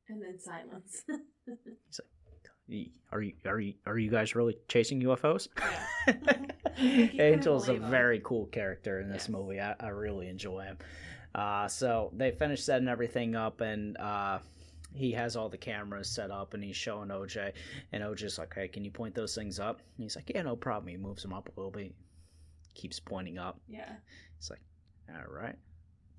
[0.08, 1.04] And then silence.
[1.48, 2.06] Y-
[3.12, 5.48] Are you are you are you guys really chasing UFOs?
[6.06, 6.52] Couldn't
[7.20, 7.92] Angel's a believe him.
[7.92, 9.30] very cool character in this Yes.
[9.30, 9.60] movie.
[9.60, 10.78] I, I really enjoy him.
[11.36, 14.40] Uh, so they finish setting everything up, and uh,
[14.94, 17.54] he has all the cameras set up, and he's showing OJ,
[17.92, 20.56] and OJ's like, "Hey, can you point those things up?" And he's like, "Yeah, no
[20.56, 21.94] problem." He moves them up a little bit,
[22.74, 23.60] keeps pointing up.
[23.68, 23.94] yeah.
[24.38, 24.62] It's like,
[25.10, 25.56] all right,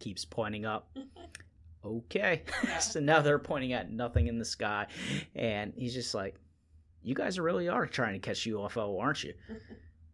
[0.00, 0.96] keeps pointing up.
[1.84, 2.42] okay.
[2.80, 4.86] So now they're pointing at nothing in the sky,
[5.34, 6.36] and he's just like,
[7.02, 9.34] "You guys really are trying to catch UFO, aren't you?"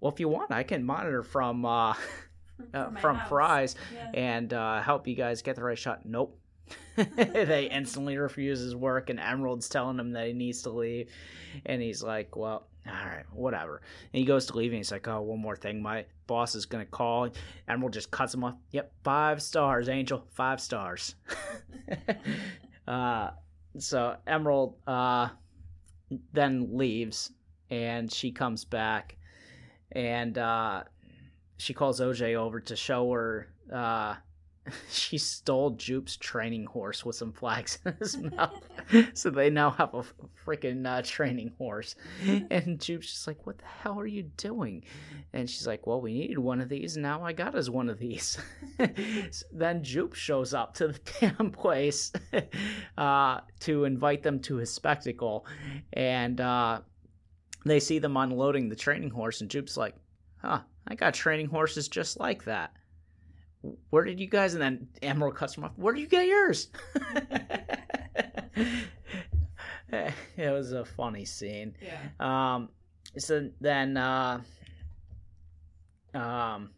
[0.01, 1.95] well, if you want, I can monitor from uh,
[2.75, 3.29] uh, From house.
[3.29, 4.11] Fry's Yeah.
[4.15, 6.05] and uh, help you guys get the right shot.
[6.05, 6.39] Nope.
[6.97, 11.09] they instantly refuse his work, and Emerald's telling him that he needs to leave,
[11.65, 13.81] and he's like, "Well, all right, whatever.
[14.13, 15.83] And he goes to leave and he's like, oh, one more thing.
[15.83, 17.29] My boss is going to call.
[17.69, 18.55] Emerald just cuts him off.
[18.71, 20.25] Yep, five stars, Angel.
[20.33, 21.15] Five stars.
[22.87, 23.31] uh,
[23.79, 25.29] so Emerald uh,
[26.33, 27.33] then leaves
[27.71, 29.17] and she comes back
[29.93, 30.85] and uh,
[31.59, 34.15] she calls OJ over to show her uh,
[34.91, 38.63] she stole Jupe's training horse with some flags in his mouth.
[39.15, 40.03] so they now have a
[40.47, 41.95] freaking uh, training horse.
[42.51, 44.85] And Jupe's just like, What the hell are you doing?
[45.33, 46.97] And she's like, Well, we needed one of these.
[46.97, 48.39] Now I got us one of these.
[49.31, 52.13] so then Jupe shows up to the damn place
[52.97, 55.47] uh, to invite them to his spectacle.
[55.93, 56.81] And uh,
[57.65, 59.41] they see them unloading the training horse.
[59.41, 59.95] And Jupe's like,
[60.39, 62.73] Huh, I got training horses just like that
[63.91, 66.69] where did you guys and then emerald cuts him off where did you get yours
[69.91, 71.99] it was a funny scene Yeah.
[72.55, 72.69] um
[73.17, 74.41] so then uh
[76.15, 76.71] um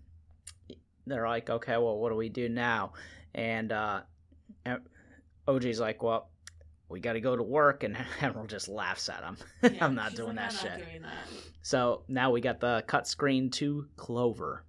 [1.07, 2.93] they're like okay well what do we do now
[3.35, 4.01] and uh
[5.49, 6.31] oj's like well
[6.89, 10.15] we got to go to work and emerald just laughs at him Yeah, i'm not
[10.15, 11.27] doing like, that shit doing that.
[11.63, 14.65] so now we got the cut screen to Clover.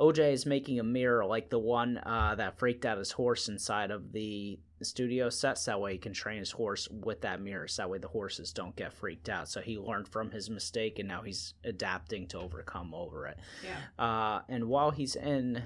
[0.00, 3.90] OJ is making a mirror like the one uh, that freaked out his horse inside
[3.90, 5.66] of the studio sets.
[5.66, 7.68] That way he can train his horse with that mirror.
[7.68, 9.48] So that way the horses don't get freaked out.
[9.48, 13.38] So he learned from his mistake and now he's adapting to overcome over it.
[13.62, 14.04] Yeah.
[14.04, 15.62] Uh, and while he's in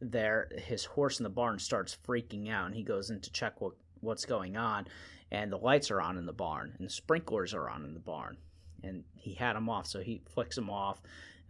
[0.00, 3.60] there, his horse in the barn starts freaking out and he goes in to check
[3.60, 4.88] what, what's going on.
[5.30, 8.00] And the lights are on in the barn and the sprinklers are on in the
[8.00, 8.36] barn
[8.82, 11.00] and he had them off, so he flicks them off,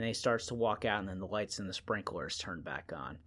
[0.01, 2.91] and he starts to walk out, and then the lights and the sprinklers turn back
[2.97, 3.19] on,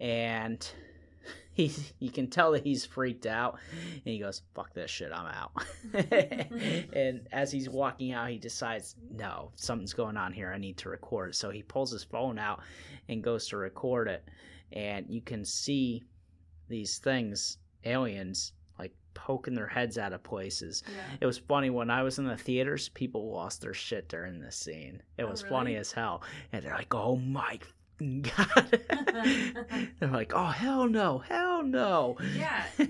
[0.00, 0.66] and
[1.52, 3.58] he you can tell that he's freaked out,
[3.92, 5.52] and he goes, "Fuck this shit, I'm out."
[6.94, 10.50] and as he's walking out, he decides, "No, something's going on here.
[10.50, 12.62] I need to record it." So he pulls his phone out
[13.10, 14.26] and goes to record it,
[14.72, 16.04] and you can see
[16.68, 18.54] these things, aliens,
[19.18, 20.82] poking their heads out of places.
[20.86, 21.02] Yeah.
[21.20, 24.56] It was funny when I was in the theaters, people lost their shit during this
[24.56, 25.02] scene.
[25.18, 25.54] It Oh, was really?
[25.54, 26.22] funny as hell.
[26.52, 27.58] And they're like, oh my
[27.98, 28.80] God.
[30.00, 32.16] they're like, oh, hell no, hell no.
[32.36, 32.64] yeah.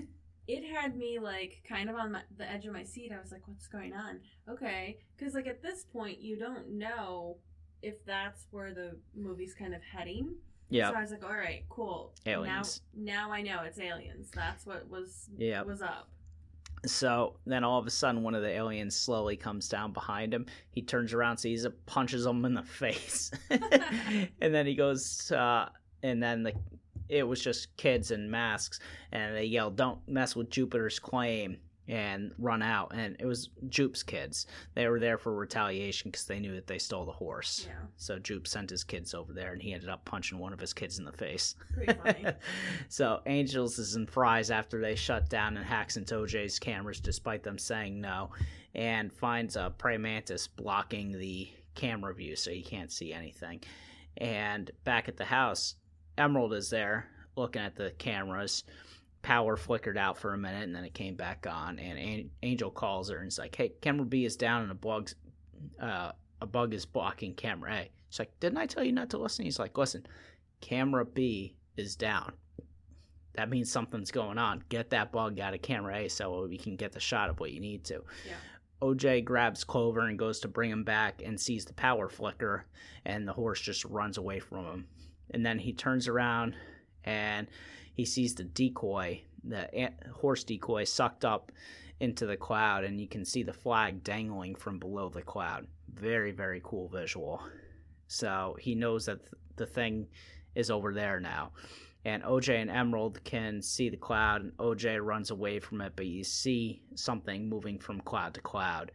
[0.51, 3.11] It had me like kind of on my, the edge of my seat.
[3.15, 7.37] I was like, "What's going on?" Okay, because like at this point, you don't know
[7.83, 10.33] if that's where the movie's kind of heading.
[10.71, 12.15] Yeah, So I was like, "All right, cool.
[12.25, 12.81] Aliens.
[12.95, 14.31] Now, now I know it's aliens.
[14.33, 15.67] That's what was Yep.
[15.67, 16.09] was up."
[16.85, 20.45] So then all of a sudden, one of the aliens slowly comes down behind him.
[20.71, 25.31] He turns around, sees it, punches him in the face, and then he goes.
[25.31, 25.69] Uh,
[26.01, 26.53] and then the
[27.09, 28.79] it was just kids in masks,
[29.11, 31.57] and they yell, "Don't mess with Jupiter's claim!"
[31.89, 32.91] And run out.
[32.93, 34.45] And it was Jupe's kids.
[34.75, 37.65] They were there for retaliation because they knew that they stole the horse.
[37.67, 40.59] Yeah, So Jupe sent his kids over there, and he ended up punching one of
[40.59, 41.55] his kids in the face.
[41.73, 42.25] pretty funny.
[42.89, 47.41] so Angels is in Fry's after they shut down and hacks into OJ's cameras despite
[47.41, 48.29] them saying no,
[48.75, 53.61] and finds a prey mantis blocking the camera view so he can't see anything.
[54.17, 55.75] And back at the house,
[56.19, 58.63] Emerald is there looking at the cameras.
[59.21, 61.79] Power flickered out for a minute and then it came back on.
[61.79, 65.15] And Angel calls her and is like, "Hey, camera B is down and a bug's,
[65.79, 69.17] uh, a bug is blocking camera A." She's like, "Didn't I tell you not to
[69.17, 70.05] listen?" He's like, "Listen,
[70.61, 72.33] camera B is down.
[73.33, 74.63] That means something's going on.
[74.69, 77.51] Get that bug out of camera A so we can get the shot of what
[77.51, 78.03] you need to.
[78.27, 78.35] Yeah.
[78.81, 82.65] OJ grabs Clover and goes to bring him back and sees the power flicker,
[83.05, 84.87] and the horse just runs away from him.
[85.31, 86.55] And then he turns around
[87.03, 87.47] and
[87.99, 91.51] he sees the decoy, the horse decoy, sucked up
[91.99, 95.67] into the cloud, and you can see the flag dangling from below the cloud.
[95.93, 97.43] Very, very cool visual.
[98.07, 99.19] So he knows that
[99.57, 100.07] the thing
[100.55, 101.51] is over there now.
[102.05, 106.05] And OJ and Emerald can see the cloud, and OJ runs away from it, but
[106.05, 108.93] you see something moving from cloud to cloud.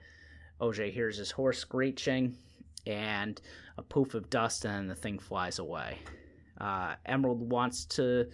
[0.62, 2.38] OJ hears his horse screeching
[2.86, 3.38] and
[3.76, 5.98] a poof of dust, and the thing flies away.
[6.58, 8.28] Uh, Emerald wants to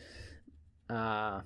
[0.90, 1.40] uh,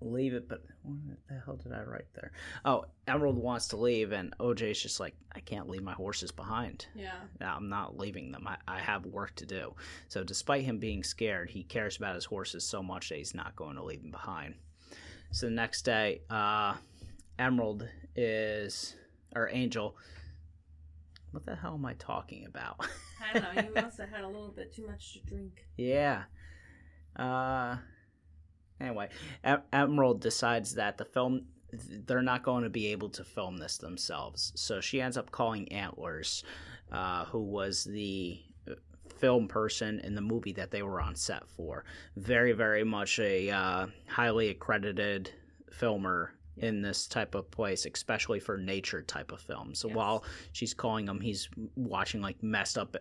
[0.00, 2.32] leave it, but what the hell did I write there?
[2.64, 6.86] Oh, Emerald wants to leave, and OJ's just like, I can't leave my horses behind.
[6.94, 7.20] Yeah.
[7.40, 8.46] I'm not leaving them.
[8.46, 9.74] I, I have work to do.
[10.08, 13.56] So, despite him being scared, he cares about his horses so much that he's not
[13.56, 14.54] going to leave them behind.
[15.32, 16.74] So, the next day, uh,
[17.38, 18.94] Emerald is,
[19.34, 19.96] or Angel,
[21.32, 22.80] what the hell am I talking about?
[23.22, 23.62] I don't know.
[23.62, 25.64] You must have had a little bit too much to drink.
[25.76, 26.24] yeah.
[27.16, 27.76] Uh,
[28.80, 29.08] anyway,
[29.44, 31.46] em- Emerald decides that the film
[32.06, 34.52] they're not going to be able to film this themselves.
[34.56, 36.42] So she ends up calling Antlers,
[36.90, 38.74] uh, who was the uh,
[39.20, 41.84] film person in the movie that they were on set for.
[42.16, 45.30] Very, very much a uh, highly accredited
[45.70, 49.78] filmer in this type of place, especially for nature type of films.
[49.78, 49.96] So Yes.
[49.96, 52.96] while she's calling him, he's watching like messed up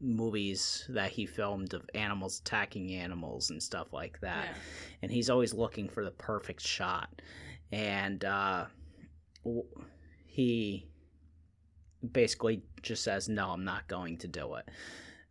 [0.00, 4.54] movies that he filmed of animals attacking animals and stuff like that Yeah.
[5.02, 7.20] and he's always looking for the perfect shot
[7.72, 8.64] and uh,
[10.26, 10.86] he
[12.12, 14.68] basically just says no i'm not going to do it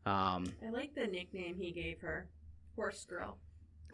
[0.05, 2.29] um, I like the nickname he gave her,
[2.75, 3.37] Horse Girl.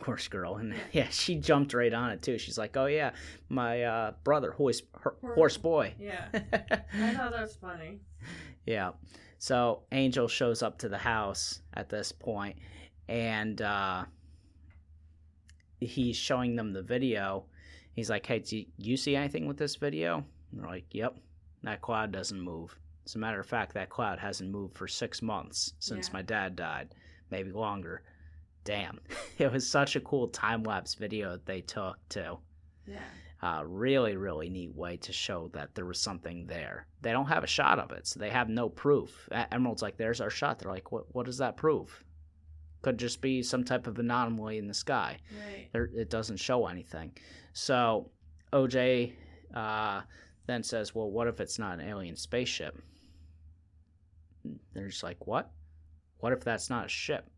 [0.02, 3.12] horse girl and yeah she jumped right on it too she's like oh yeah
[3.50, 6.26] my uh, brother horse, her, Horse- horse boy Yeah.
[6.34, 8.00] I thought that was funny.
[8.66, 8.92] Yeah.
[9.38, 12.58] So Angel shows up to the house at this point
[13.08, 14.06] and uh
[15.80, 17.46] he's showing them the video.
[17.94, 20.24] He's like, Hey, do you see anything with this video?
[20.52, 21.16] And they're like, Yep.
[21.64, 22.78] That cloud doesn't move.
[23.06, 26.14] As a matter of fact, that cloud hasn't moved for six months since Yeah.
[26.14, 26.94] my dad died.
[27.32, 28.04] Maybe longer.
[28.64, 29.00] Damn.
[29.38, 32.38] It was such a cool time lapse video that they took too
[32.88, 33.00] Yeah.
[33.42, 36.88] Uh, really, really neat way to show that there was something there.
[37.02, 39.30] They don't have a shot of it, so they have no proof.
[39.52, 41.14] Emerald's like, "There's our shot." They're like, "What?
[41.14, 42.04] What does that prove?"
[42.82, 45.20] Could just be some type of anomaly in the sky.
[45.32, 45.70] Right.
[45.74, 47.18] There, it doesn't show anything.
[47.54, 48.12] So
[48.54, 49.14] OJ
[49.54, 50.02] uh,
[50.48, 52.82] then says, "Well, what if it's not an alien spaceship?"
[54.74, 55.52] They're just like, "What?
[56.20, 57.30] What if that's not a ship?"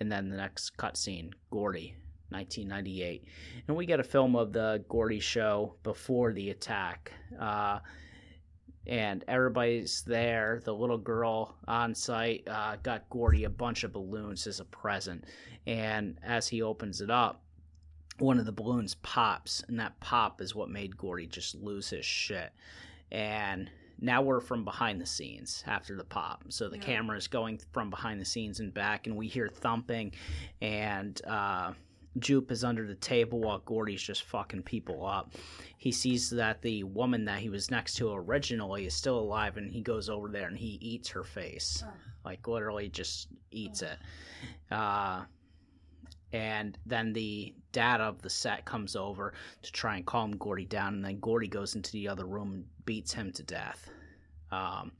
[0.00, 1.94] And then the next cutscene, Gordy,
[2.30, 3.24] 1998,
[3.68, 7.12] and we get a film of the Gordy show before the attack.
[7.38, 7.80] Uh,
[8.86, 10.60] and everybody's there.
[10.64, 15.24] The little girl on site uh, got Gordy a bunch of balloons as a present.
[15.66, 17.42] And as he opens it up,
[18.18, 22.04] one of the balloons pops, and that pop is what made Gordy just lose his
[22.04, 22.52] shit.
[23.12, 23.70] And
[24.00, 26.44] now we're from behind the scenes after the pop.
[26.48, 26.82] So the Yeah.
[26.84, 30.12] camera is going from behind the scenes and back, and we hear thumping,
[30.62, 31.74] and uh,
[32.18, 35.32] Jupe is under the table while Gordy's just fucking people up.
[35.78, 39.70] He sees that the woman that he was next to originally is still alive, and
[39.70, 41.84] he goes over there and he eats her face
[42.24, 43.98] like literally just eats it.
[44.70, 45.24] Uh,
[46.32, 49.32] and then the dad of the set comes over
[49.62, 52.64] to try and calm Gordy down, and then Gordy goes into the other room and
[52.84, 53.90] beats him to death.
[54.52, 54.92] Um,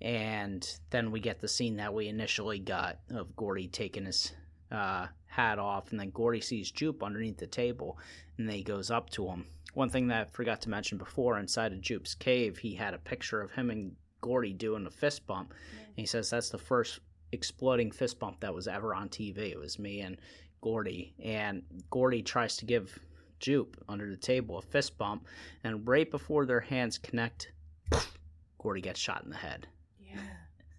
[0.00, 4.32] and then we get the scene that we initially got of Gordy taking his
[4.72, 7.98] uh, hat off, and then Gordy sees Jupe underneath the table,
[8.36, 9.46] and then he goes up to him.
[9.74, 12.98] One thing that I forgot to mention before, inside of Jupe's cave, he had a
[12.98, 15.54] picture of him and Gordy doing a fist bump.
[15.86, 16.98] And he says that's the first
[17.32, 19.38] exploding fist bump that was ever on TV.
[19.38, 20.16] It was me and
[20.60, 22.98] Gordy, and Gordy tries to give
[23.38, 25.26] Jupe under the table a fist bump,
[25.64, 27.52] and right before their hands connect,
[28.58, 29.66] Gordy gets shot in the head.
[29.98, 30.18] Yeah.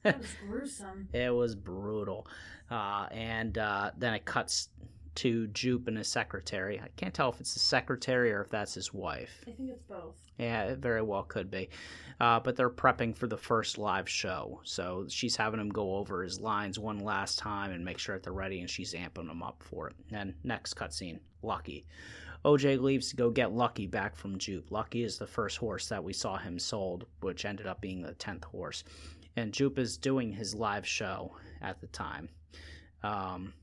[0.03, 1.09] That was gruesome.
[1.13, 2.27] It was brutal.
[2.69, 4.69] Uh, and uh, then it cuts
[5.15, 6.79] to Jupe and his secretary.
[6.79, 9.43] I can't tell if it's the secretary or if that's his wife.
[9.47, 10.15] I think it's both.
[10.37, 11.69] Yeah, it very well could be.
[12.19, 14.61] Uh, but they're prepping for the first live show.
[14.63, 18.23] So she's having him go over his lines one last time and make sure that
[18.23, 19.95] they're ready, and she's amping them up for it.
[20.11, 21.85] And next cutscene Lucky.
[22.43, 24.71] OJ leaves to go get Lucky back from Jupe.
[24.71, 28.13] Lucky is the first horse that we saw him sold, which ended up being the
[28.13, 28.83] 10th horse.
[29.35, 32.29] And Jupe is doing his live show at the time.
[33.03, 33.53] Um,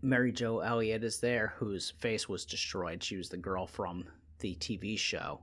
[0.00, 3.02] Mary Jo Elliott is there, whose face was destroyed.
[3.02, 4.04] She was the girl from
[4.38, 5.40] the TV show.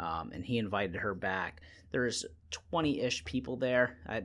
[0.00, 1.60] Um, and he invited her back.
[1.90, 3.98] There's 20 ish people there.
[4.08, 4.22] I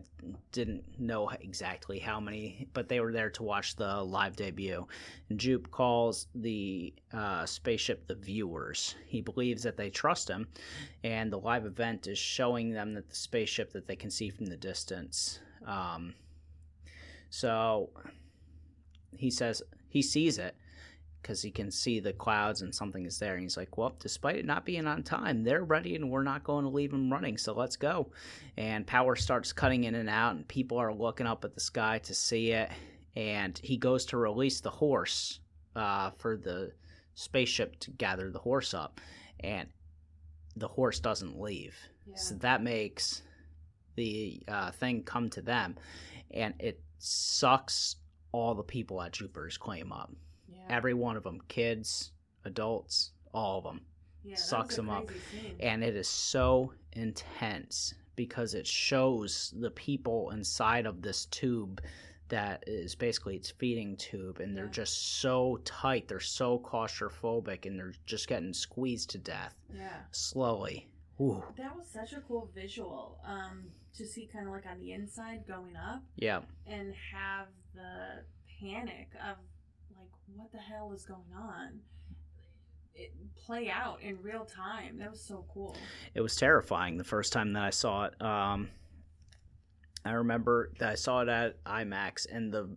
[0.53, 4.88] didn't know exactly how many, but they were there to watch the live debut.
[5.30, 8.95] And Jupe calls the uh, spaceship the viewers.
[9.05, 10.47] He believes that they trust him,
[11.03, 14.45] and the live event is showing them that the spaceship that they can see from
[14.45, 15.39] the distance.
[15.65, 16.13] Um,
[17.30, 17.89] so
[19.17, 20.55] he says he sees it
[21.26, 23.34] because he can see the clouds and something is there.
[23.34, 26.43] And he's like, well, despite it not being on time, they're ready and we're not
[26.43, 27.36] going to leave them running.
[27.39, 28.11] So let's go.
[28.57, 31.97] And power starts cutting in and out, and people are looking up at the sky
[32.03, 32.69] to see it.
[33.15, 35.39] And he goes to release the horse
[35.76, 36.73] uh, for the
[37.15, 39.01] spaceship to gather the horse up.
[39.39, 39.67] And
[40.55, 41.76] the horse doesn't leave.
[42.05, 42.17] Yeah.
[42.17, 43.23] So that makes
[43.95, 45.76] the uh, thing come to them.
[46.30, 47.95] And it sucks
[48.32, 50.11] all the people at Jupiter's claim up
[50.70, 50.76] yeah.
[50.76, 52.11] every one of them kids
[52.45, 53.82] adults all of them
[54.24, 55.09] yeah, sucks them up.
[55.32, 55.55] scene.
[55.59, 61.82] and it is so intense because it shows the people inside of this tube
[62.30, 64.72] that is basically its feeding tube, and they're Yeah.
[64.72, 66.07] just so tight.
[66.07, 70.01] They're so claustrophobic, and they're just getting squeezed to death Yeah.
[70.11, 70.89] slowly.
[71.22, 74.91] Ooh, That was such a cool visual um, to see kind of like on the
[74.93, 78.24] inside going up yeah, and have the
[78.59, 79.38] panic of
[80.36, 81.80] what the hell is going on?
[82.93, 83.13] It
[83.45, 84.97] play out in real time.
[84.99, 85.76] That was so cool.
[86.13, 88.21] it was terrifying the first time that I saw it.
[88.21, 88.69] Um,
[90.05, 92.69] I remember that I saw it at IMAX, and the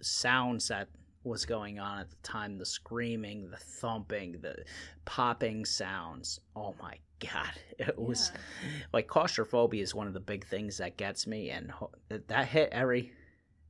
[0.00, 0.88] sounds that
[1.24, 4.54] was going on at the time the screaming, the thumping, the
[5.06, 6.38] popping sounds.
[6.54, 8.70] Oh my god, it was Yeah.
[8.92, 11.72] like claustrophobia is one of the big things that gets me, and
[12.28, 13.12] that hit every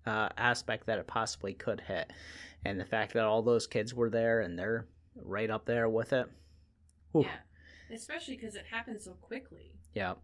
[0.05, 2.13] uh, aspect that it possibly could hit.
[2.67, 6.13] And the fact that all those kids were there and they're right up there with
[6.13, 6.27] it.
[7.13, 7.23] Whew.
[7.23, 7.95] Yeah.
[7.95, 9.71] Especially because it happened so quickly.
[9.95, 10.15] Yeah.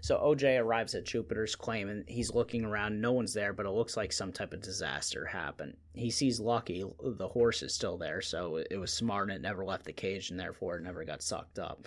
[0.00, 3.00] So OJ arrives at Jupiter's claim and he's looking around.
[3.00, 5.76] No one's there, but it looks like some type of disaster happened.
[5.94, 9.64] He sees Lucky, the horse is still there, so it was smart and it never
[9.64, 11.86] left the cage and therefore it never got sucked up.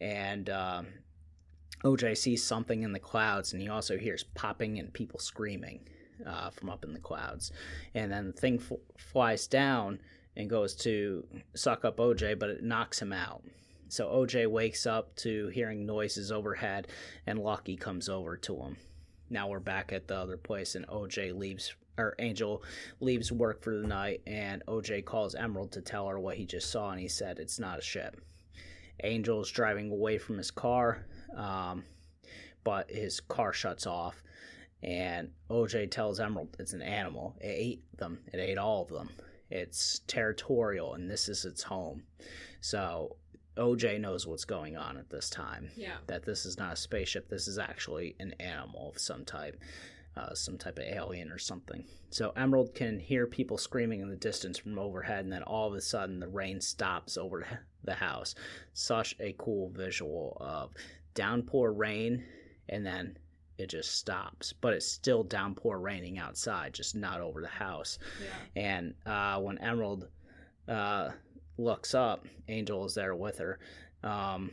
[0.00, 0.84] And uh,
[1.84, 5.86] OJ sees something in the clouds and he also hears popping and people screaming
[6.26, 7.52] uh, from up in the clouds.
[7.94, 10.00] And then the thing f- flies down
[10.36, 13.42] and goes to suck up OJ, but it knocks him out.
[13.88, 16.86] So OJ wakes up to hearing noises overhead,
[17.26, 18.76] and Lucky comes over to him.
[19.28, 22.62] Now we're back at the other place, and OJ leaves, or Angel
[23.00, 26.70] leaves work for the night, and OJ calls Emerald to tell her what he just
[26.70, 28.20] saw, and he said it's not a ship.
[29.00, 31.06] Angel's driving away from his car,
[31.36, 31.84] um,
[32.62, 34.22] but his car shuts off,
[34.82, 37.36] and OJ tells Emerald it's an animal.
[37.40, 39.10] It ate them, it ate all of them.
[39.50, 42.04] It's territorial, and this is its home.
[42.60, 43.16] So
[43.56, 45.70] OJ knows what's going on at this time.
[45.76, 45.96] Yeah.
[46.06, 47.28] That this is not a spaceship.
[47.28, 49.60] This is actually an animal of some type,
[50.16, 51.84] uh, some type of alien or something.
[52.10, 55.74] So Emerald can hear people screaming in the distance from overhead, and then all of
[55.74, 57.44] a sudden the rain stops over
[57.84, 58.34] the house.
[58.72, 60.72] Such a cool visual of
[61.14, 62.24] downpour rain,
[62.68, 63.18] and then
[63.60, 64.52] it just stops.
[64.52, 67.98] But it's still downpour raining outside, just not over the house.
[68.20, 68.62] Yeah.
[68.62, 70.08] And uh, when Emerald
[70.68, 71.10] uh,
[71.58, 73.58] looks up, Angel is there with her.
[74.02, 74.50] Um,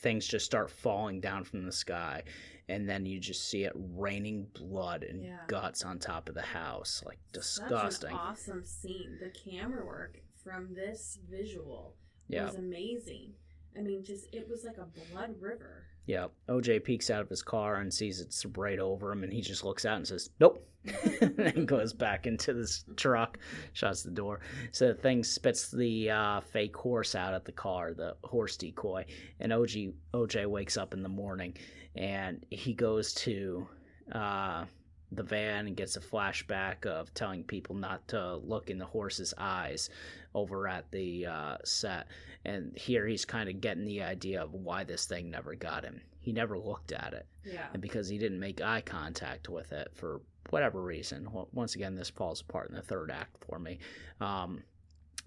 [0.00, 2.22] things just start falling down from the sky,
[2.68, 5.38] and then you just see it raining blood and Yeah.
[5.48, 8.10] guts on top of the house, like disgusting.
[8.10, 9.18] an awesome scene.
[9.20, 11.96] The camera work from this visual
[12.28, 13.32] Yeah, was amazing.
[13.76, 15.86] I mean, just it was like a blood river.
[16.08, 16.28] Yeah.
[16.48, 19.62] OJ peeks out of his car and sees it's right over him, and he just
[19.62, 20.66] looks out and says, "Nope."
[21.20, 23.36] and goes back into this truck,
[23.74, 24.40] shuts the door.
[24.72, 29.04] So the thing spits the uh, fake horse out at the car, the horse decoy,
[29.38, 31.54] and OG OJ wakes up in the morning,
[31.94, 33.68] and he goes to
[34.12, 34.64] uh,
[35.12, 39.34] the van and gets a flashback of telling people not to look in the horse's
[39.36, 39.90] eyes
[40.34, 42.06] over at the uh, set.
[42.44, 46.00] And here he's kind of getting the idea of why this thing never got him.
[46.20, 47.66] He never looked at it Yeah.
[47.72, 50.20] and because he didn't make eye contact with it for
[50.50, 51.28] whatever reason.
[51.52, 53.78] Once again, this falls apart in the third act for me.
[54.20, 54.62] Um,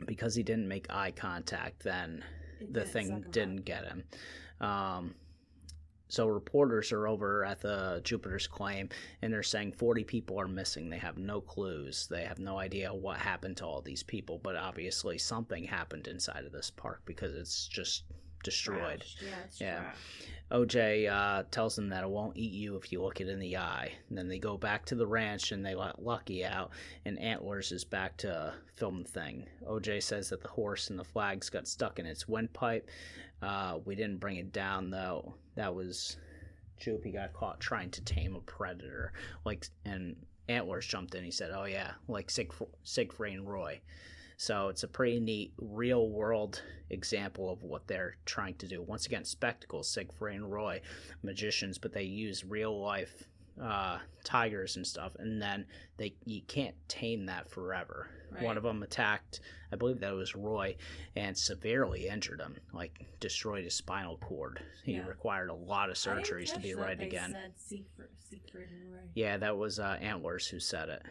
[0.06, 2.24] because he didn't make eye contact, then
[2.72, 4.04] the thing didn't get him.
[4.60, 5.16] Um,
[6.12, 8.90] so reporters are over at the Jupiter's claim,
[9.22, 10.90] and they're saying 40 people are missing.
[10.90, 12.08] They have no clues.
[12.12, 14.38] They have no idea what happened to all these people.
[14.44, 18.04] But obviously, something happened inside of this park because it's just
[18.44, 19.06] destroyed.
[19.22, 19.36] Yeah.
[19.60, 19.92] Yeah.
[20.52, 23.56] OJ uh, tells them that it won't eat you if you look it in the
[23.56, 23.94] eye.
[24.10, 26.72] And then they go back to the ranch and they let Lucky out,
[27.06, 29.46] and Antlers is back to film the thing.
[29.66, 32.90] OJ says that the horse and the flags got stuck in its windpipe.
[33.42, 35.34] Uh, we didn't bring it down though.
[35.56, 36.18] That was.
[36.78, 39.14] He got caught trying to tame a predator.
[39.46, 40.16] Like, and
[40.50, 41.24] Antlers jumped in.
[41.24, 43.82] He said, "Oh yeah, like Siegfried and Roy."
[44.38, 48.82] So it's a pretty neat real world example of what they're trying to do.
[48.82, 50.82] Once again, spectacles, Siegfried and Roy,
[51.22, 53.28] magicians, but they use real life
[53.62, 55.66] uh, tigers and stuff, and then
[55.98, 58.08] they you can't tame that forever.
[58.32, 58.44] Right.
[58.44, 59.42] One of them attacked,
[59.74, 60.78] I believe that was Roy,
[61.18, 64.62] and severely injured him, like destroyed his spinal cord.
[64.86, 65.06] He Yeah.
[65.08, 67.32] required a lot of surgeries to be right again.
[67.34, 69.00] Said Siegfried, Siegfried and Roy.
[69.16, 71.04] Yeah, that was uh, Antlers who said it.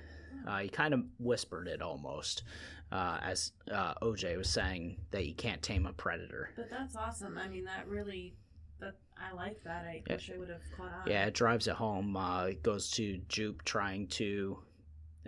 [0.46, 2.42] Uh, he kind of whispered it almost,
[2.90, 6.48] uh, as uh, OJ was saying that you can't tame a predator.
[6.56, 7.36] But that's awesome.
[7.36, 8.34] I mean, that really,
[9.20, 9.84] I like that.
[9.84, 10.14] I Yeah.
[10.14, 11.02] wish I would have caught on.
[11.06, 12.16] Yeah, it drives it home.
[12.16, 14.58] Uh, it goes to Jupe trying to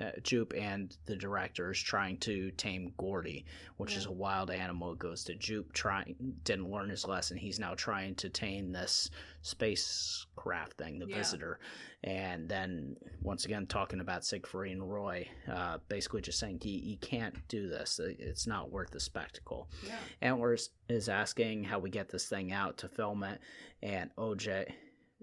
[0.01, 3.45] uh, Jupe and the director is trying to tame Gordy,
[3.77, 4.93] which is a wild animal.
[4.93, 7.37] It goes to Jupe, trying didn't learn his lesson.
[7.37, 9.11] He's now trying to tame this
[9.43, 11.17] spacecraft thing, the Yeah.
[11.17, 11.59] visitor,
[12.05, 16.97] and then once again talking about Siegfried and Roy, uh, basically just saying he, he
[16.97, 17.99] can't do this.
[18.03, 19.69] It's not worth the spectacle.
[19.87, 19.99] Yeah.
[20.21, 23.41] Antlers is asking how we get this thing out to film it,
[23.83, 24.73] and OJ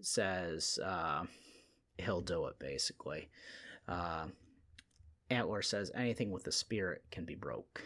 [0.01, 1.25] says uh,
[1.97, 3.29] he'll do it basically.
[3.87, 4.27] Uh,
[5.29, 7.81] Antler says anything with the spirit can be broke,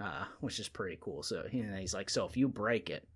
[0.00, 1.22] uh, which is pretty cool.
[1.22, 3.06] So you know, he's like, so if you break it,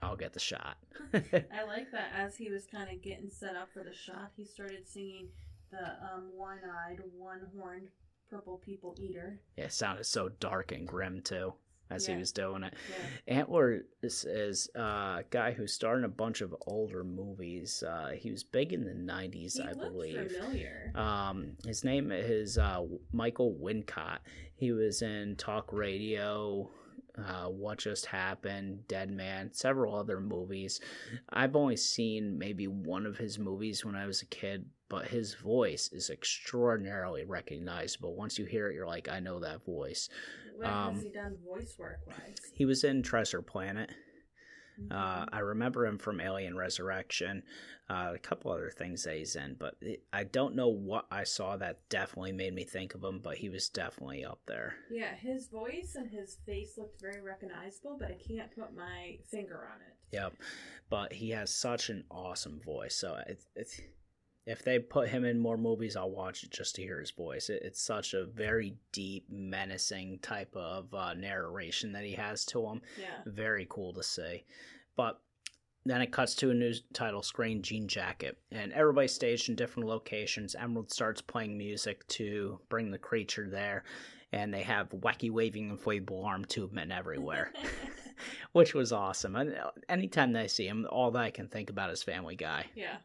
[0.00, 0.76] I'll get the shot.
[1.14, 4.44] I like that as he was kind of getting set up for the shot, he
[4.44, 5.28] started singing
[5.70, 7.88] the um, one eyed, one horned
[8.28, 9.38] purple people eater.
[9.56, 11.52] yeah, it sounded so dark and grim too
[11.92, 12.74] as he was doing it.
[13.26, 13.34] Yeah.
[13.38, 14.80] Antler is, is uh,
[15.20, 17.82] a guy who starred in a bunch of older movies.
[17.86, 20.32] Uh, he was big in the 90s, He I believe.
[20.32, 20.92] familiar.
[20.94, 22.82] Um, his name is uh,
[23.12, 24.18] Michael Wincott.
[24.54, 26.70] He was in Talk Radio,
[27.18, 30.80] uh, What Just Happened, Dead Man, several other movies.
[31.28, 35.32] I've only seen maybe one of his movies when I was a kid, but his
[35.32, 38.14] voice is extraordinarily recognizable.
[38.14, 40.10] Once you hear it, you're like, I know that voice.
[40.54, 42.36] What um, has he done voice work wise?
[42.52, 43.90] He was in Treasure Planet.
[44.90, 47.42] Uh, I remember him from Alien Resurrection,
[47.88, 49.76] uh, a couple other things that he's in, but
[50.12, 53.48] I don't know what I saw that definitely made me think of him, but he
[53.48, 54.74] was definitely up there.
[54.90, 59.68] yeah, his voice and his face looked very recognizable, but I can't put my finger
[59.72, 60.16] on it.
[60.16, 60.34] Yep.
[60.90, 62.94] But he has such an awesome voice.
[62.94, 63.80] So it's, it's,
[64.46, 67.48] if they put him in more movies, I'll watch it just to hear his voice.
[67.48, 72.66] It, it's such a very deep, menacing type of uh, narration that he has to
[72.66, 72.82] him.
[73.00, 73.06] Yeah.
[73.26, 74.44] very cool to see.
[74.96, 75.20] But
[75.84, 79.88] then it cuts to a new title screen, Jean Jacket, and everybody's staged in different
[79.88, 80.54] locations.
[80.54, 83.84] Emerald starts playing music to bring the creature there,
[84.32, 87.52] and they have wacky waving inflatable arm tube men everywhere,
[88.52, 89.34] which was awesome.
[89.36, 89.54] And
[89.88, 92.66] anytime I see him, all that I can think about is Family Guy.
[92.74, 92.96] yeah.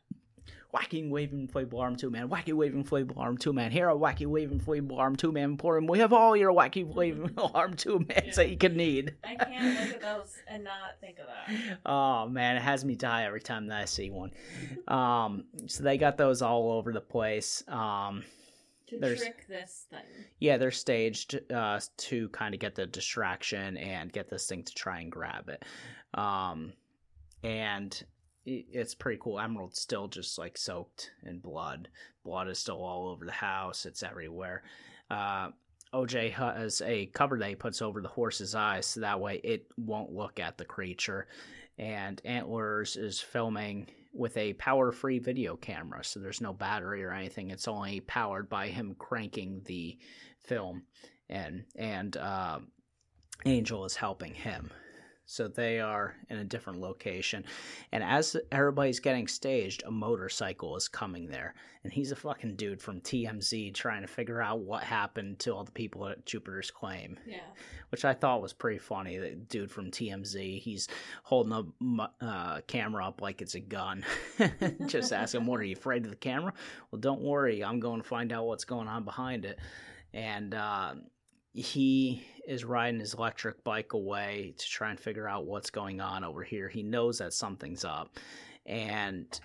[0.74, 3.72] Wacky waving inflatable arm two man, wacky waving inflatable arm two man.
[3.72, 5.88] Here are wacky waving inflatable arm two man for him.
[5.88, 8.34] We have all your wacky waving arm two mans Yeah.
[8.36, 9.16] that you could need.
[9.24, 11.78] I can't look at those and not think of that.
[11.86, 14.32] Oh man, it has me die every time that I see one.
[14.88, 17.64] Um, so they got those all over the place.
[17.70, 18.24] Um,
[18.88, 20.00] To There's- trick this thing.
[20.40, 24.74] yeah, they're staged uh, to kind of get the distraction and get this thing to
[24.76, 25.64] try and grab it.
[26.14, 26.74] Um,
[27.44, 28.04] and
[28.48, 29.40] it's pretty cool.
[29.40, 31.90] Emerald's still just like soaked in blood.
[32.24, 33.86] Blood is still all over the house.
[33.86, 34.64] It's everywhere.
[35.12, 35.50] Uh,
[35.94, 39.68] OJ has a cover that he puts over the horse's eyes so that way it
[39.78, 41.28] won't look at the creature.
[41.78, 47.12] And Antlers is filming with a power free video camera, so there's no battery or
[47.12, 47.52] anything.
[47.52, 49.98] It's only powered by him cranking the
[50.44, 50.84] film,
[51.30, 52.60] and and uh,
[53.46, 54.72] Angel is helping him.
[55.30, 57.44] So they are in a different location.
[57.92, 61.54] And as everybody's getting staged, a motorcycle is coming there.
[61.84, 65.66] And he's a fucking dude from TMZ trying to figure out what happened to all
[65.66, 67.42] the people at Jupiter's Claim, Yeah.
[67.90, 69.18] which I thought was pretty funny.
[69.18, 70.88] The dude from TMZ, he's
[71.24, 74.06] holding a uh, camera up like it's a gun.
[74.86, 76.54] Just ask him, What are you afraid of the camera?
[76.90, 77.66] Well, don't worry.
[77.66, 79.60] I'm going to find out what's going on behind it.
[80.14, 80.96] And, uh,
[81.54, 86.24] he is riding his electric bike away to try and figure out what's going on
[86.24, 86.70] over here.
[86.70, 88.18] He knows that something's up.
[88.66, 89.40] And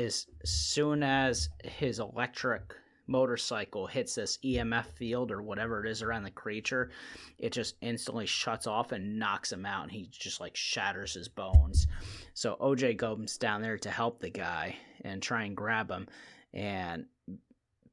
[0.00, 2.74] as soon as his electric
[3.06, 6.90] motorcycle hits this EMF field or whatever it is around the creature,
[7.38, 9.82] it just instantly shuts off and knocks him out.
[9.82, 11.86] And he just like shatters his bones.
[12.34, 16.08] So OJ goes down there to help the guy and try and grab him.
[16.54, 17.06] And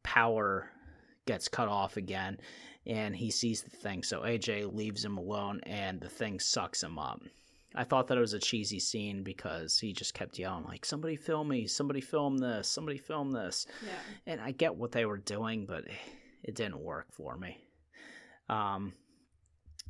[0.04, 0.70] power
[1.26, 2.40] gets cut off again
[2.90, 4.02] and he sees the thing.
[4.04, 7.22] So AJ leaves him alone, and the thing sucks him up.
[7.76, 11.16] I thought that it was a cheesy scene because he just kept yelling like, "Somebody
[11.16, 11.68] film me!
[11.68, 12.68] Somebody film this!
[12.68, 13.92] Somebody film this!" Yeah.
[14.26, 15.86] And I get what they were doing, but
[16.44, 17.60] it didn't work for me.
[18.50, 18.94] Um,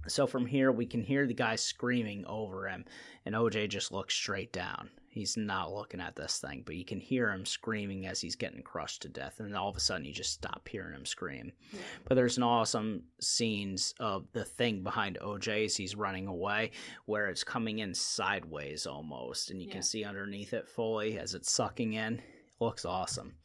[0.08, 2.84] so from here, we can hear the guy screaming over him,
[3.26, 4.89] and OJ just looks straight down.
[5.12, 8.62] He's not looking at this thing, but you can hear him screaming as he's getting
[8.62, 11.51] crushed to death, and then all of a sudden, you just stop hearing him scream.
[11.74, 11.80] Yeah.
[12.05, 16.72] But there's an awesome scenes of the thing behind OJ as he's running away,
[17.05, 19.74] where it's coming in sideways almost, and you Yeah.
[19.74, 22.20] can see underneath it fully as it's sucking in.
[22.20, 22.24] It
[22.62, 23.36] looks awesome.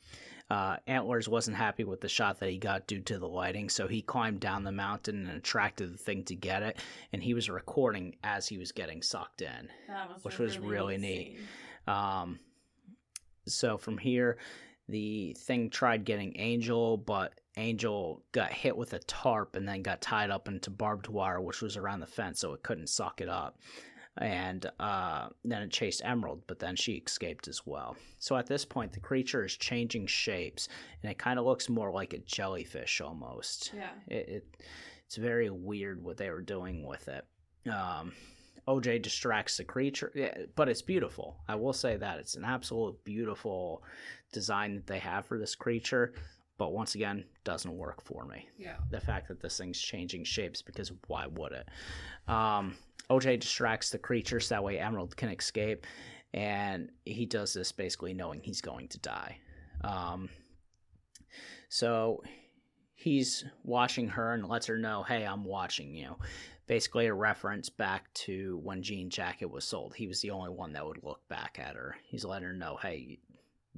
[0.51, 3.89] Uh, Antlers wasn't happy with the shot that he got due to the lighting, so
[3.89, 6.79] he climbed down the mountain and attracted the thing to get it,
[7.13, 9.69] and he was recording as he was getting sucked in.
[10.13, 11.39] Was Which was really neat.
[11.87, 11.95] neat.
[11.95, 12.39] Um,
[13.47, 14.37] so from here,
[14.89, 20.03] the thing tried getting Angel, but Angel got hit with a tarp and then got
[20.03, 23.29] tied up into barbed wire, which was around the fence, so it couldn't suck it
[23.29, 23.59] up.
[24.19, 27.97] And uh, then it chased Emerald, but then she escaped as well.
[28.19, 30.69] So at this point, the creature is changing shapes,
[31.03, 33.73] and it kind of looks more like a jellyfish almost.
[33.75, 33.91] Yeah.
[34.07, 34.57] It, it
[35.07, 37.25] it's very weird what they were doing with it.
[37.71, 38.13] Um,
[38.67, 41.37] OJ distracts the creature, yeah, but it's beautiful.
[41.49, 43.83] I will say that it's an absolute beautiful
[44.33, 46.15] design that they have for this creature.
[46.57, 48.49] But once again, doesn't work for me.
[48.57, 48.77] Yeah.
[48.91, 51.69] The fact that this thing's changing shapes because why would it?
[52.29, 52.77] Um,
[53.11, 55.87] OJ distracts the creature so that way Emerald can escape,
[56.33, 59.39] and he does this basically knowing he's going to die.
[59.83, 60.29] Um,
[61.69, 62.23] so
[62.95, 66.17] he's watching her and lets her know, "Hey, I'm watching you."
[66.67, 69.95] Basically, a reference back to when Jean Jacket was sold.
[69.95, 71.97] He was the only one that would look back at her.
[72.05, 73.19] He's letting her know, "Hey,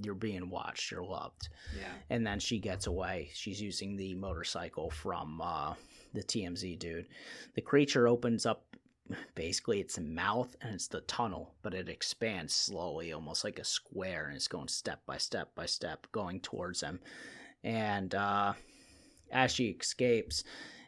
[0.01, 0.91] you're being watched.
[0.93, 1.89] You're loved." Yeah.
[2.11, 3.31] and then she gets away.
[3.35, 5.75] She's using the motorcycle from uh,
[6.15, 7.09] the TMZ dude.
[7.55, 8.76] The creature opens up
[9.35, 13.65] basically its a mouth and it's the tunnel, but it expands slowly, almost like a
[13.65, 17.01] square, and it's going step by step by step, going towards him.
[17.63, 18.55] And uh,
[19.31, 20.45] as she escapes,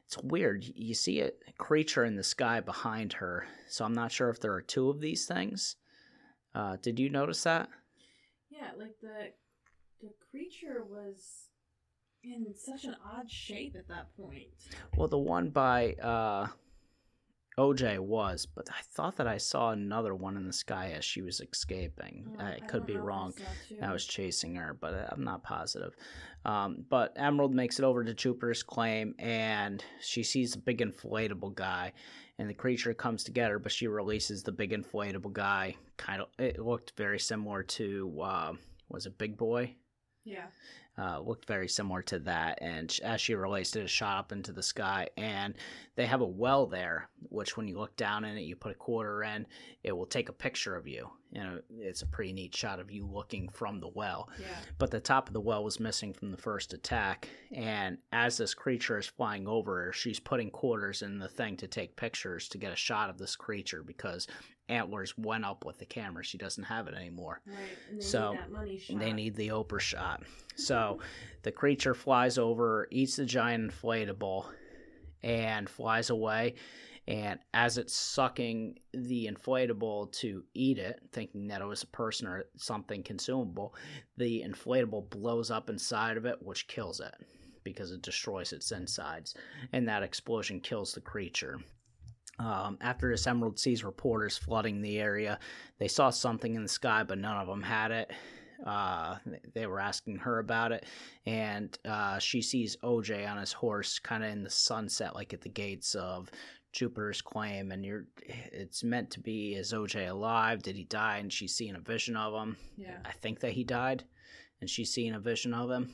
[0.06, 0.64] it's weird.
[0.74, 4.54] You see a creature in the sky behind her, so I'm not sure if there
[4.54, 5.76] are two of these things.
[6.54, 7.68] Uh, did you notice that?
[8.50, 9.32] Yeah, like the
[10.00, 11.48] the creature was
[12.22, 14.48] in such an odd shape at that point.
[14.96, 16.48] Well, the one by uh,
[17.58, 21.22] OJ was, but I thought that I saw another one in the sky as she
[21.22, 22.36] was escaping.
[22.38, 23.34] Uh, I could don't be I wrong.
[23.82, 25.96] I was chasing her, but I'm not positive.
[26.44, 31.54] Um, but Emerald makes it over to Jupiter's claim, and she sees the big inflatable
[31.54, 31.92] guy,
[32.38, 35.74] and the creature comes to get her, but she releases the big inflatable guy.
[35.96, 38.52] Kind of, it looked very similar to uh,
[38.88, 39.74] was it Big Boy?
[40.24, 40.46] Yeah.
[40.98, 42.58] Uh, looked very similar to that.
[42.60, 45.08] And as she released it, it shot up into the sky.
[45.16, 45.54] And
[45.94, 48.74] they have a well there, which when you look down in it, you put a
[48.74, 49.46] quarter in,
[49.84, 51.08] it will take a picture of you.
[51.30, 54.28] You know, it's a pretty neat shot of you looking from the well.
[54.40, 54.46] Yeah.
[54.78, 57.28] But the top of the well was missing from the first attack.
[57.52, 61.68] And as this creature is flying over her, she's putting quarters in the thing to
[61.68, 64.26] take pictures to get a shot of this creature because
[64.68, 66.22] antlers went up with the camera.
[66.24, 67.56] She doesn't have it anymore Right.
[68.02, 68.98] So, need that money shot.
[68.98, 70.22] they need the Oprah shot.
[70.60, 70.98] So
[71.44, 74.46] the creature flies over, eats the giant inflatable,
[75.22, 76.56] and flies away.
[77.06, 82.26] And as it's sucking the inflatable to eat it, thinking that it was a person
[82.26, 83.74] or something consumable,
[84.16, 87.14] the inflatable blows up inside of it, which kills it
[87.62, 89.34] because it destroys its insides.
[89.72, 91.60] And that explosion kills the creature.
[92.38, 95.38] Um, after this, Emerald sees reporters flooding the area.
[95.78, 98.10] They saw something in the sky, but none of them had it.
[98.64, 99.16] Uh,
[99.54, 100.84] they were asking her about it,
[101.26, 105.40] and uh, she sees OJ on his horse, kind of in the sunset, like at
[105.40, 106.28] the gates of
[106.72, 107.70] Jupiter's claim.
[107.70, 110.62] And you're, it's meant to be: is OJ alive?
[110.62, 111.18] Did he die?
[111.18, 112.56] And she's seeing a vision of him.
[112.76, 112.98] Yeah.
[113.04, 114.02] I think that he died,
[114.60, 115.92] and she's seeing a vision of him,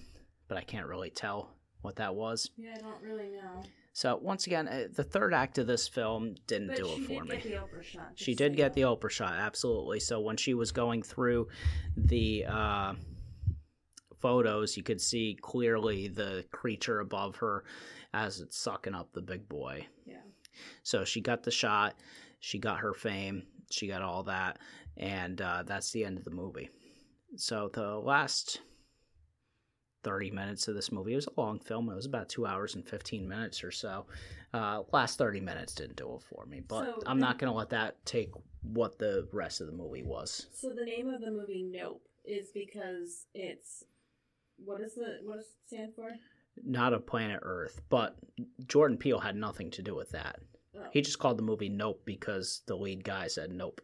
[0.48, 1.50] but I can't really tell
[1.82, 2.50] what that was.
[2.56, 3.62] Yeah, I don't really know.
[3.96, 7.22] So once again, uh, the third act of this film didn't But do it for
[7.22, 7.36] did me.
[7.36, 8.10] get the Oprah shot.
[8.16, 8.80] She did get the.
[8.82, 10.00] Oprah shot, absolutely.
[10.00, 11.46] So when she was going through
[11.96, 12.94] the uh,
[14.18, 17.62] photos, you could see clearly the creature above her
[18.12, 19.86] as it's sucking up the big boy.
[20.04, 20.16] Yeah.
[20.82, 21.94] So she got the shot,
[22.40, 24.58] she got her fame, she got all that,
[24.96, 26.68] and uh, that's the end of the movie.
[27.36, 28.60] So the last
[30.04, 32.74] 30 minutes of this movie, it was a long film, it was about two hours
[32.74, 34.06] and 15 minutes or so.
[34.52, 37.56] Uh, last 30 minutes didn't do it for me, but So I'm not going to
[37.56, 38.30] let that take
[38.62, 40.46] what the rest of the movie was.
[40.52, 43.84] So the name of the movie Nope is because it's
[44.56, 46.10] what is the what does it stand for?
[46.62, 48.16] Not a planet Earth, but
[48.66, 50.38] Jordan Peele had nothing to do with that.
[50.76, 50.86] Oh.
[50.92, 53.80] He just called the movie Nope because the lead guy said nope.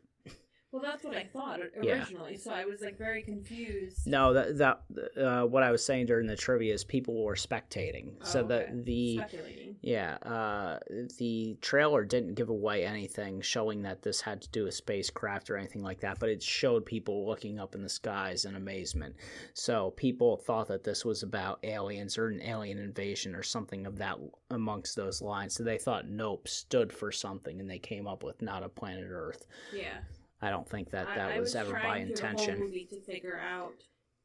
[0.72, 1.98] Well, that's what I thought Yeah.
[1.98, 2.36] originally.
[2.36, 4.06] So I was like very confused.
[4.06, 4.82] No, that that
[5.20, 8.24] uh, what I was saying during the trivia is people were spectating.
[8.24, 8.72] so Oh, the okay.
[8.84, 9.76] the speculating.
[9.82, 10.78] yeah uh,
[11.18, 15.56] the trailer didn't give away anything showing that this had to do with spacecraft or
[15.56, 19.16] anything like that, but it showed people looking up in the skies in amazement.
[19.54, 23.98] So people thought that this was about aliens or an alien invasion or something of
[23.98, 24.18] that
[24.50, 25.54] amongst those lines.
[25.54, 29.08] So they thought Nope stood for something, and they came up with not a planet
[29.10, 29.46] Earth.
[29.74, 29.98] Yeah.
[30.43, 32.57] I don't think that I- that I, was, ever by The intention.
[32.59, 33.74] whole movie to figure out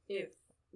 [0.08, 0.30] if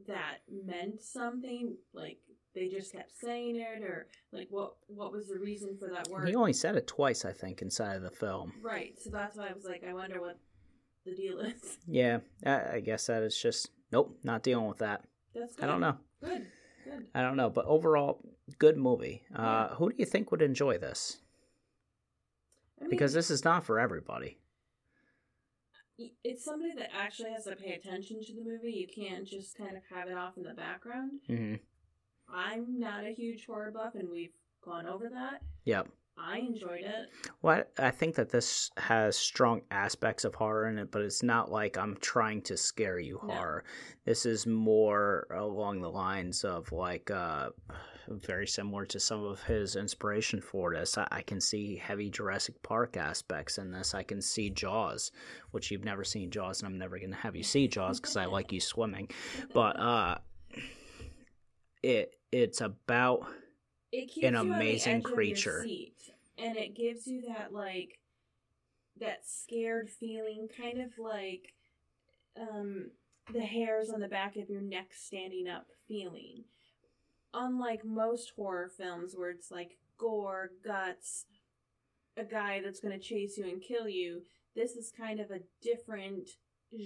[0.07, 1.77] that meant something.
[1.93, 2.19] Like
[2.55, 6.27] they just kept saying it, or like what what was the reason for that word?
[6.27, 8.53] He only said it twice, I think, inside of the film.
[8.61, 8.95] Right.
[8.99, 10.37] So that's why I was like, I wonder what
[11.05, 11.77] the deal is.
[11.87, 15.03] Yeah, I, I guess that is just nope, not dealing with that.
[15.33, 15.63] That's good.
[15.65, 15.97] I don't know.
[16.23, 16.47] Good.
[16.83, 17.05] good.
[17.15, 18.19] I don't know, but overall,
[18.57, 19.23] good movie.
[19.33, 19.75] Uh, Yeah.
[19.75, 21.21] Who do you think would enjoy this?
[22.79, 24.38] I mean, Because this is not for everybody.
[26.23, 28.71] It's somebody that actually has to pay attention to the movie.
[28.71, 31.11] You can't just kind of have it off in the background.
[31.27, 31.55] hmm
[32.31, 34.33] I'm not a huge horror buff, and we've
[34.63, 35.41] gone over that.
[35.65, 35.87] Yep.
[36.21, 37.09] I enjoyed it.
[37.41, 41.23] Well, I I think that this has strong aspects of horror in it, but it's
[41.23, 43.33] not like I'm trying to scare you No.
[43.33, 43.63] horror.
[44.05, 47.49] This is more along the lines of like uh,
[48.09, 50.97] very similar to some of his inspiration for this.
[50.97, 53.93] I, I can see heavy Jurassic Park aspects in this.
[53.93, 55.11] I can see Jaws,
[55.51, 58.17] which you've never seen Jaws, and I'm never going to have you see Jaws because
[58.17, 59.09] I like you swimming.
[59.53, 60.17] But uh,
[61.83, 63.38] it it's about it keeps
[63.93, 65.61] an you on the amazing edge of your creature.
[65.63, 67.99] seat, and it gives you that like
[68.99, 71.53] that scared feeling, kind of like
[72.39, 72.91] um,
[73.33, 76.43] the hairs on the back of your neck standing up feeling.
[77.33, 81.25] Unlike most horror films, where it's like gore, guts,
[82.17, 84.23] a guy that's going to chase you and kill you,
[84.55, 86.31] this is kind of a different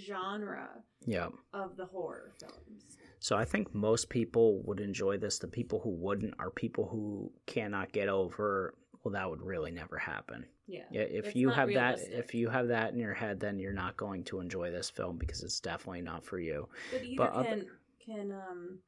[0.05, 0.69] genre
[1.05, 1.27] yeah.
[1.53, 2.97] of the horror films.
[3.19, 5.39] So I think most people would enjoy this.
[5.39, 8.73] The people who wouldn't are people who cannot get over.
[9.03, 10.45] Well, that would really never happen.
[10.67, 10.83] Yeah.
[10.91, 12.11] If It's you have realistic.
[12.11, 14.89] that, if you have that in your head, then you're not going to enjoy this
[14.89, 16.69] film because it's definitely not for you.
[16.91, 17.67] But either But other- can
[18.05, 18.79] can um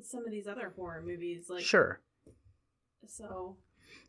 [0.00, 2.00] some of these other horror movies like sure,
[3.06, 3.56] so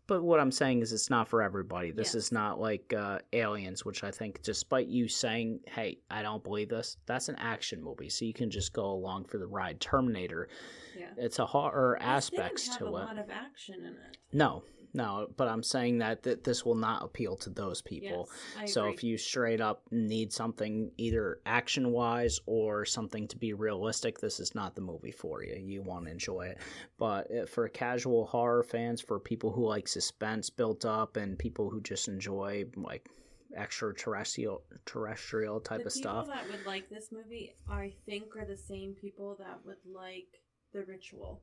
[0.07, 1.91] but what I'm saying is it's not for everybody.
[1.91, 2.15] This Yes.
[2.25, 6.69] is not like uh, Aliens, which I think, despite you saying, "Hey, I don't believe
[6.69, 9.79] this," that's an action movie, so you can just go along for the ride.
[9.79, 10.49] Terminator,
[10.97, 11.07] yeah.
[11.17, 12.89] it's a horror This aspects to it.
[12.89, 14.17] a lot of action in it.
[14.33, 14.63] No,
[14.93, 18.29] no, but I'm saying that, that this will not appeal to those people.
[18.29, 23.37] Yes, I so if you straight up need something either action wise or something to
[23.37, 25.55] be realistic, this is not the movie for you.
[25.55, 26.59] You won't enjoy it.
[26.99, 31.69] But uh, for casual horror fans, for people who like suspense built up, and people
[31.71, 33.09] who just enjoy like
[33.57, 38.45] extraterrestrial terrestrial type the of people stuff, that would like this movie, I think, are
[38.45, 40.41] the same people that would like
[40.71, 41.41] The Ritual.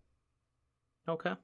[1.09, 1.34] okay,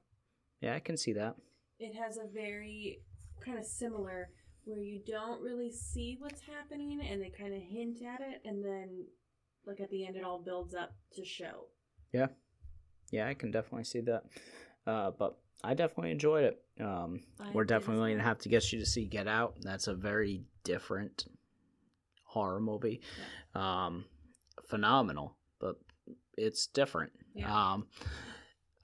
[0.61, 1.35] yeah, I can see that.
[1.79, 3.01] It has a very
[3.43, 4.29] kind of similar
[4.65, 8.63] where you don't really see what's happening and they kind of hint at it and
[8.63, 9.05] then
[9.65, 11.65] like at the end it all builds up to show.
[12.13, 12.27] Yeah,
[13.11, 14.23] Yeah, I can definitely see that.
[14.85, 16.61] Uh, but I definitely enjoyed it.
[16.79, 17.21] Um,
[17.53, 19.57] we're definitely going to have to get you to see Get Out.
[19.61, 21.25] That's a very different
[22.23, 23.01] horror movie.
[23.55, 24.05] Um,
[24.69, 25.75] phenomenal, but
[26.37, 27.11] it's different.
[27.33, 27.53] Yeah.
[27.73, 27.87] Um,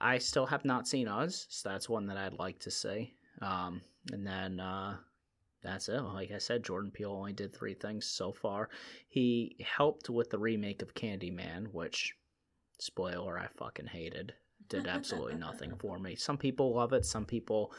[0.03, 3.15] I still have not seen Us, so that's one that I'd like to see.
[3.41, 3.81] Um,
[4.11, 4.97] and then uh,
[5.63, 6.01] that's it.
[6.01, 8.69] Like I said, Jordan Peele only did three things so far.
[9.07, 12.15] He helped with the remake of Candyman, which,
[12.79, 14.33] spoiler, I fucking hated.
[14.67, 16.15] Did absolutely nothing for me.
[16.15, 17.05] Some people love it.
[17.05, 17.73] Some people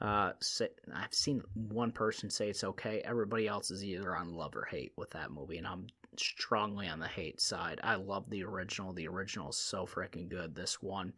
[0.00, 3.02] uh, say I've seen one person say it's okay.
[3.04, 6.98] Everybody else is either on love or hate with that movie, and I'm strongly on
[7.00, 7.80] the hate side.
[7.82, 8.92] I love the original.
[8.92, 10.54] The original is so freaking good.
[10.54, 11.12] This one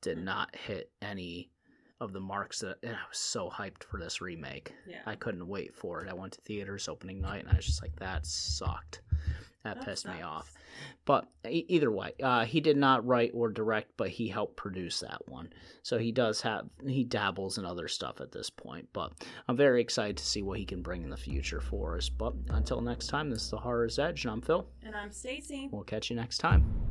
[0.00, 1.50] did not hit any
[2.00, 4.72] of the marks that and I was so hyped for this remake.
[4.86, 4.98] Yeah.
[5.04, 6.08] I couldn't wait for it.
[6.08, 9.00] I went to theaters opening night and I was just like, that sucked.
[9.64, 10.54] That, That pissed me off.
[11.04, 15.00] But e- either way, uh, he did not write or direct, but he helped produce
[15.00, 15.52] that one.
[15.82, 18.88] So he does have, he dabbles in other stuff at this point.
[18.92, 19.12] But
[19.48, 22.08] I'm very excited to see what he can bring in the future for us.
[22.08, 24.68] But until next time, this is The Horror's Edge, and I'm Phil.
[24.84, 25.68] And I'm Stacy.
[25.72, 26.87] We'll catch you next time.